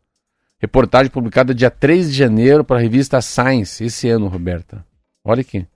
[0.59, 4.85] Reportagem publicada dia 3 de janeiro para a revista Science, esse ano, Roberta.
[5.25, 5.67] Olha aqui.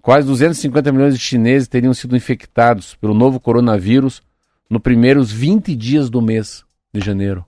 [0.00, 4.22] Quase 250 milhões de chineses teriam sido infectados pelo novo coronavírus
[4.70, 6.64] nos primeiros 20 dias do mês
[6.94, 7.44] de janeiro.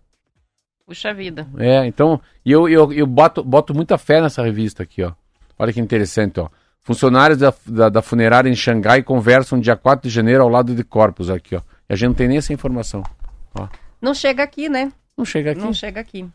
[0.85, 1.47] Puxa vida.
[1.57, 5.13] É, então, eu, eu, eu boto, boto muita fé nessa revista aqui, ó.
[5.57, 6.49] Olha que interessante, ó.
[6.81, 10.83] Funcionários da, da, da funerária em Xangai conversam dia 4 de janeiro ao lado de
[10.83, 11.61] corpos aqui, ó.
[11.89, 13.05] E a gente não tem nem essa informação.
[13.55, 13.69] Ó.
[14.01, 14.93] Não chega aqui, né?
[15.17, 15.61] Não chega aqui.
[15.61, 16.29] Não chega aqui.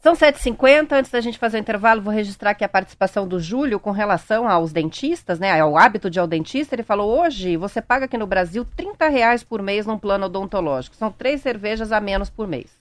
[0.00, 3.78] São 7h50, antes da gente fazer o intervalo, vou registrar aqui a participação do Júlio
[3.78, 5.60] com relação aos dentistas, né?
[5.60, 6.74] Ao hábito de ir ao dentista.
[6.74, 10.96] Ele falou: hoje você paga aqui no Brasil 30 reais por mês num plano odontológico.
[10.96, 12.80] São três cervejas a menos por mês.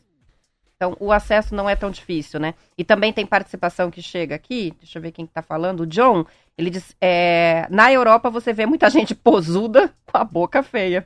[0.77, 2.53] Então, o acesso não é tão difícil, né?
[2.77, 6.25] E também tem participação que chega aqui, deixa eu ver quem está falando, o John,
[6.57, 11.05] ele diz, é, na Europa você vê muita gente posuda com a boca feia.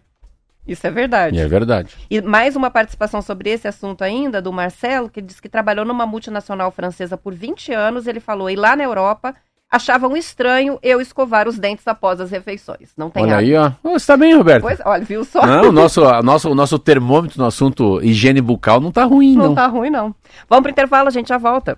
[0.67, 1.35] Isso é verdade.
[1.37, 1.93] E é verdade.
[2.09, 6.05] E mais uma participação sobre esse assunto ainda, do Marcelo, que diz que trabalhou numa
[6.05, 8.07] multinacional francesa por 20 anos.
[8.07, 9.35] Ele falou, e lá na Europa
[9.69, 12.91] achavam estranho eu escovar os dentes após as refeições.
[12.95, 13.57] Não tem Olha hábito.
[13.57, 13.89] aí, ó.
[13.89, 14.61] Ô, Você tá bem, Roberto?
[14.61, 15.45] Pois, olha, viu só?
[15.45, 19.35] Não, o nosso, a nosso, o nosso termômetro no assunto higiene bucal não tá ruim,
[19.35, 19.55] Não não.
[19.55, 20.13] tá ruim, não.
[20.47, 21.75] Vamos pro intervalo, a gente já volta.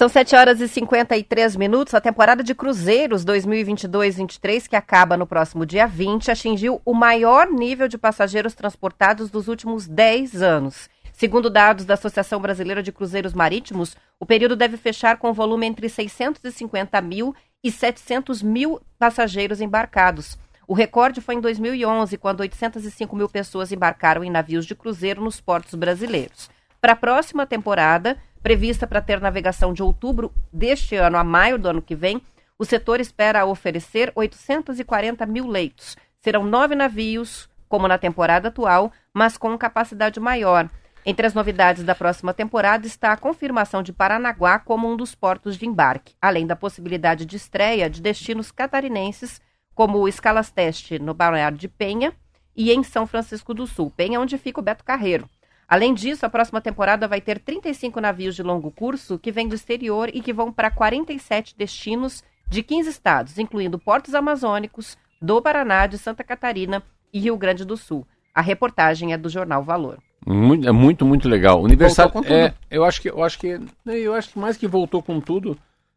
[0.00, 1.92] São 7 horas e 53 minutos.
[1.92, 7.86] A temporada de cruzeiros 2022-23, que acaba no próximo dia 20, atingiu o maior nível
[7.86, 10.88] de passageiros transportados dos últimos 10 anos.
[11.12, 15.86] Segundo dados da Associação Brasileira de Cruzeiros Marítimos, o período deve fechar com volume entre
[15.86, 20.38] 650 mil e 700 mil passageiros embarcados.
[20.66, 25.42] O recorde foi em 2011, quando 805 mil pessoas embarcaram em navios de cruzeiro nos
[25.42, 26.48] portos brasileiros.
[26.80, 31.68] Para a próxima temporada, prevista para ter navegação de outubro deste ano a maio do
[31.68, 32.20] ano que vem,
[32.58, 35.96] o setor espera oferecer 840 mil leitos.
[36.20, 40.68] Serão nove navios, como na temporada atual, mas com capacidade maior.
[41.06, 45.56] Entre as novidades da próxima temporada está a confirmação de Paranaguá como um dos portos
[45.56, 49.40] de embarque, além da possibilidade de estreia de destinos catarinenses,
[49.74, 52.12] como o Escalas Teste no Balneário de Penha
[52.54, 55.26] e em São Francisco do Sul, Penha onde fica o Beto Carreiro.
[55.70, 59.54] Além disso, a próxima temporada vai ter 35 navios de longo curso que vêm do
[59.54, 65.86] exterior e que vão para 47 destinos de 15 estados, incluindo portos amazônicos, do Paraná,
[65.86, 68.04] de Santa Catarina e Rio Grande do Sul.
[68.34, 69.98] A reportagem é do jornal Valor.
[70.26, 71.62] Muito, é muito, muito legal.
[71.62, 72.36] Universal, Voltou com tudo.
[72.36, 75.56] é, eu acho que, eu acho que, eu acho que mais que voltou com tudo,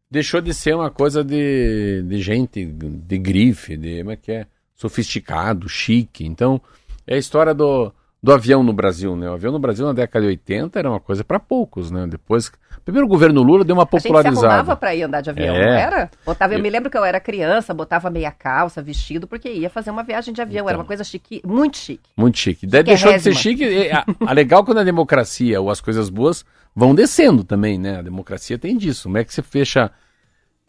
[0.09, 4.45] deixou de ser uma coisa de, de gente, de grife, de, como é que é,
[4.75, 6.25] sofisticado, chique.
[6.25, 6.61] Então,
[7.07, 7.91] é a história do,
[8.23, 9.29] do avião no Brasil, né?
[9.29, 12.07] O avião no Brasil na década de 80 era uma coisa para poucos, né?
[12.07, 12.49] Depois,
[12.85, 14.75] primeiro o governo Lula deu uma A gente se arrumava popularizada.
[14.77, 15.65] para ir andar de avião, É.
[15.65, 16.11] não era?
[16.25, 19.69] Botava, eu, Eu- me lembro que eu era criança, botava meia calça, vestido, porque ia
[19.69, 20.63] fazer uma viagem de avião.
[20.69, 20.79] Era Então.
[20.81, 22.09] uma coisa chique, muito chique.
[22.15, 22.65] Muito chique.
[22.65, 23.89] Daí deixou de ser chique.
[23.91, 27.99] A, a legal quando a democracia ou as coisas boas vão descendo também, né?
[27.99, 29.03] A democracia tem disso.
[29.03, 29.91] Como é que você fecha,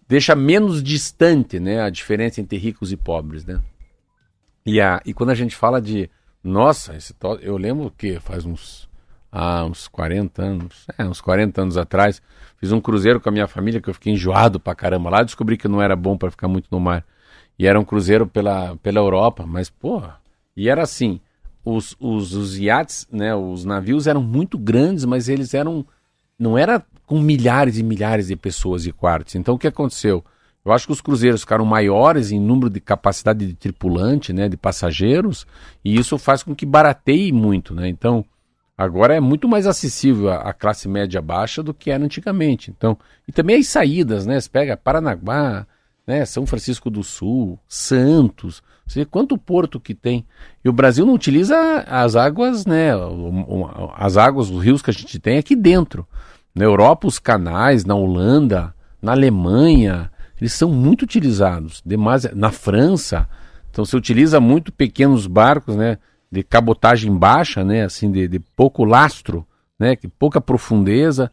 [0.09, 1.83] deixa menos distante, né?
[1.83, 3.61] A diferença entre ricos e pobres, né?
[4.67, 6.11] E, a, e quando a gente fala de,
[6.45, 8.89] nossa, esse to- eu lembro que faz uns,
[9.33, 12.21] ah, uns 40 anos, é, uns 40 anos atrás,
[12.59, 15.11] fiz um cruzeiro com a minha família que eu fiquei enjoado pra caramba.
[15.11, 17.05] Lá descobri que não era bom pra ficar muito no mar.
[17.59, 20.19] E era um cruzeiro pela, pela Europa, mas, porra,
[20.57, 21.21] e era assim,
[21.65, 25.87] os, os, os iates, né, os navios eram muito grandes, mas eles eram,
[26.39, 29.35] não era com milhares e milhares de pessoas e quartos.
[29.37, 30.25] Então o que aconteceu?
[30.65, 34.57] Eu acho que os cruzeiros ficaram maiores em número de capacidade de tripulante, né, de
[34.57, 35.47] passageiros,
[35.85, 37.87] e isso faz com que barateie muito, né?
[37.89, 38.25] Então,
[38.77, 42.71] agora é muito mais acessível a, a classe média baixa do que era antigamente.
[42.71, 42.97] Então,
[43.29, 44.41] e também as saídas, né?
[44.41, 45.67] Você pega Paranaguá,
[46.07, 50.27] né, São Francisco do Sul, Santos, você vê quanto porto que tem.
[50.65, 51.57] E o Brasil não utiliza
[51.87, 52.91] as águas, né,
[53.97, 56.07] as águas, os rios que a gente tem aqui dentro.
[56.55, 60.11] Na Europa, os canais, na Holanda, na Alemanha,
[60.41, 61.83] eles são muito utilizados.
[61.85, 63.29] Demais, na França,
[63.71, 65.99] então se utiliza muito pequenos barcos, né,
[66.31, 69.47] de cabotagem baixa, né, assim, de, de pouco lastro,
[69.79, 71.31] né, que pouca profundeza,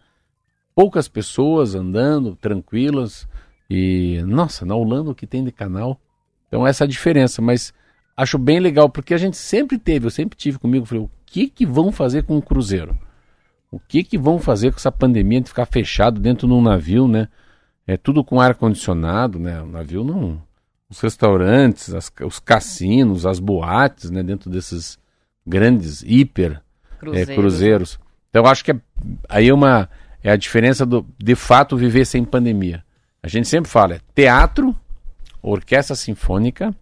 [0.76, 3.28] poucas pessoas andando tranquilas.
[3.70, 6.00] E, nossa, na Holanda o que tem de canal.
[6.48, 7.74] Então essa é a diferença, mas
[8.16, 11.48] acho bem legal, porque a gente sempre teve, eu sempre tive comigo, falei, o que
[11.48, 12.98] que vão fazer com o Cruzeiro?
[13.72, 17.08] O que que vão fazer com essa pandemia de ficar fechado dentro de um navio,
[17.08, 17.30] né?
[17.88, 19.62] É tudo com ar-condicionado, né?
[19.62, 20.42] O navio não...
[20.90, 24.22] Os restaurantes, as- os cassinos, as boates, né?
[24.22, 25.00] Dentro desses
[25.48, 26.62] grandes hiper
[27.32, 28.00] é, cruzeiros.
[28.30, 28.76] Então eu acho que é,
[29.30, 29.90] aí é uma
[30.24, 32.84] é a diferença do de fato viver sem pandemia.
[33.24, 34.76] A gente sempre fala, é teatro,
[35.42, 36.76] orquestra sinfônica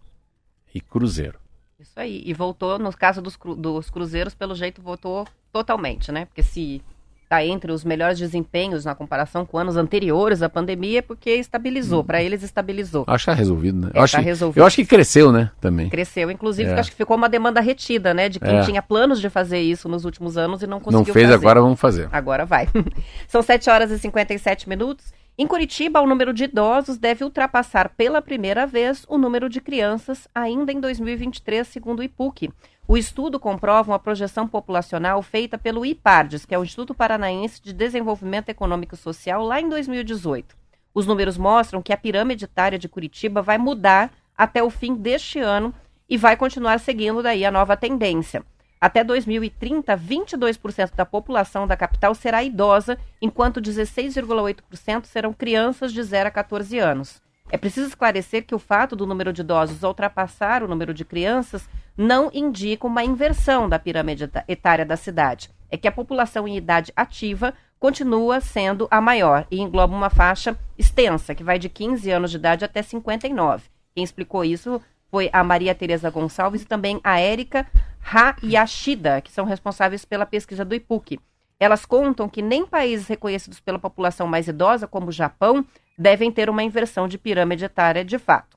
[0.74, 1.38] e cruzeiro.
[1.78, 2.22] Isso aí.
[2.26, 6.26] E voltou, no caso dos, cru- dos cruzeiros, pelo jeito, voltou totalmente, né?
[6.26, 6.82] Porque se
[7.30, 12.02] tá entre os melhores desempenhos na comparação com anos anteriores à pandemia, é porque estabilizou.
[12.02, 13.04] Para eles, estabilizou.
[13.06, 13.90] Acho que tá resolvido, né?
[13.94, 14.60] É, eu, acho tá que, resolvido.
[14.60, 15.48] eu acho que cresceu, né?
[15.60, 15.88] Também.
[15.88, 16.74] Cresceu, inclusive, É.
[16.80, 18.28] acho que ficou uma demanda retida, né?
[18.28, 18.62] De quem É.
[18.62, 21.34] tinha planos de fazer isso nos últimos anos e não conseguiu Não fez, fazer.
[21.36, 22.08] agora vamos fazer.
[22.10, 22.68] Agora vai.
[23.28, 25.12] São 7 horas e 57 minutos.
[25.38, 30.26] Em Curitiba, o número de idosos deve ultrapassar pela primeira vez o número de crianças
[30.34, 32.50] ainda em 2023, segundo o IPUC.
[32.90, 37.72] O estudo comprova uma projeção populacional feita pelo IPARDES, que é o Instituto Paranaense de
[37.72, 40.56] Desenvolvimento Econômico e Social, lá em 2018.
[40.92, 45.38] Os números mostram que a pirâmide etária de Curitiba vai mudar até o fim deste
[45.38, 45.72] ano
[46.08, 48.44] e vai continuar seguindo daí a nova tendência.
[48.80, 56.26] Até 2030, 22% da população da capital será idosa, enquanto 16,8% serão crianças de 0
[56.26, 57.22] a 14 anos.
[57.50, 61.68] É preciso esclarecer que o fato do número de idosos ultrapassar o número de crianças
[61.96, 65.50] não indica uma inversão da pirâmide etária da cidade.
[65.68, 70.56] É que a população em idade ativa continua sendo a maior e engloba uma faixa
[70.78, 73.64] extensa, que vai de 15 anos de idade até 59.
[73.94, 74.80] Quem explicou isso
[75.10, 77.66] foi a Maria Tereza Gonçalves e também a Érica
[78.00, 81.18] Hayashida, que são responsáveis pela pesquisa do IPUC.
[81.58, 85.64] Elas contam que nem países reconhecidos pela população mais idosa, como o Japão,
[86.00, 88.56] devem ter uma inversão de pirâmide etária de fato.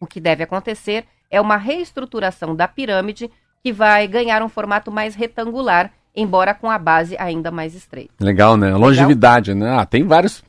[0.00, 3.30] O que deve acontecer é uma reestruturação da pirâmide
[3.62, 8.12] que vai ganhar um formato mais retangular, embora com a base ainda mais estreita.
[8.18, 8.72] Legal, né?
[8.72, 9.78] A longevidade, né?
[9.78, 10.42] Ah, tem vários.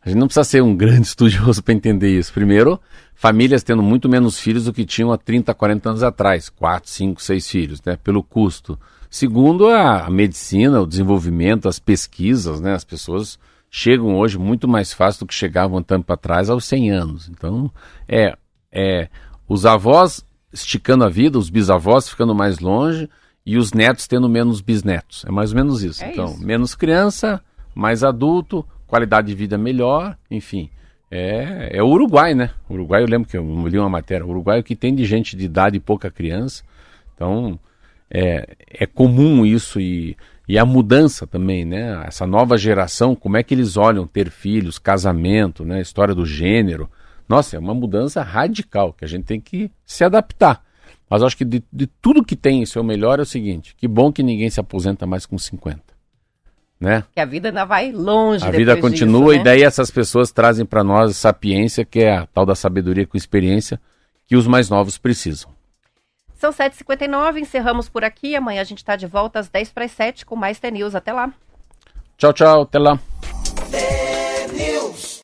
[0.00, 2.32] A gente não precisa ser um grande estudioso para entender isso.
[2.32, 2.80] Primeiro,
[3.16, 6.48] famílias tendo muito menos filhos do que tinham há 30, 40 anos atrás.
[6.48, 7.98] 4, 5, 6 filhos, né?
[8.02, 8.78] Pelo custo.
[9.10, 12.74] Segundo, a, a medicina, o desenvolvimento, as pesquisas, né?
[12.74, 13.40] As pessoas
[13.70, 17.28] chegam hoje muito mais fácil do que chegavam um tempo atrás aos 100 anos.
[17.28, 17.70] Então,
[18.08, 18.36] é,
[18.72, 19.08] é
[19.48, 23.08] os avós esticando a vida, os bisavós ficando mais longe
[23.46, 25.24] e os netos tendo menos bisnetos.
[25.26, 26.02] É mais ou menos isso.
[26.02, 26.44] É então, isso.
[26.44, 27.40] menos criança,
[27.74, 30.68] mais adulto, qualidade de vida melhor, enfim.
[31.10, 32.50] É, é o Uruguai, né?
[32.68, 34.94] O Uruguai, eu lembro que eu li uma matéria, o Uruguai é o que tem
[34.94, 36.62] de gente de idade e pouca criança.
[37.14, 37.58] Então,
[38.10, 40.16] é, é comum isso e,
[40.50, 42.02] e a mudança também, né?
[42.04, 45.80] Essa nova geração, como é que eles olham ter filhos, casamento, né?
[45.80, 46.90] História do gênero.
[47.28, 50.60] Nossa, é uma mudança radical que a gente tem que se adaptar.
[51.08, 54.10] Mas acho que de, de tudo que tem, seu melhor é o seguinte: que bom
[54.10, 55.80] que ninguém se aposenta mais com 50.
[56.80, 57.04] Né?
[57.14, 59.44] Que a vida ainda vai longe A vida continua disso, e né?
[59.44, 63.80] daí essas pessoas trazem para nós sapiência, que é a tal da sabedoria com experiência
[64.26, 65.59] que os mais novos precisam.
[66.40, 68.34] São 7h59, encerramos por aqui.
[68.34, 70.94] Amanhã a gente está de volta às 10 para as 7 com mais TNews.
[70.94, 71.30] Até lá.
[72.16, 72.62] Tchau, tchau.
[72.62, 72.98] Até lá.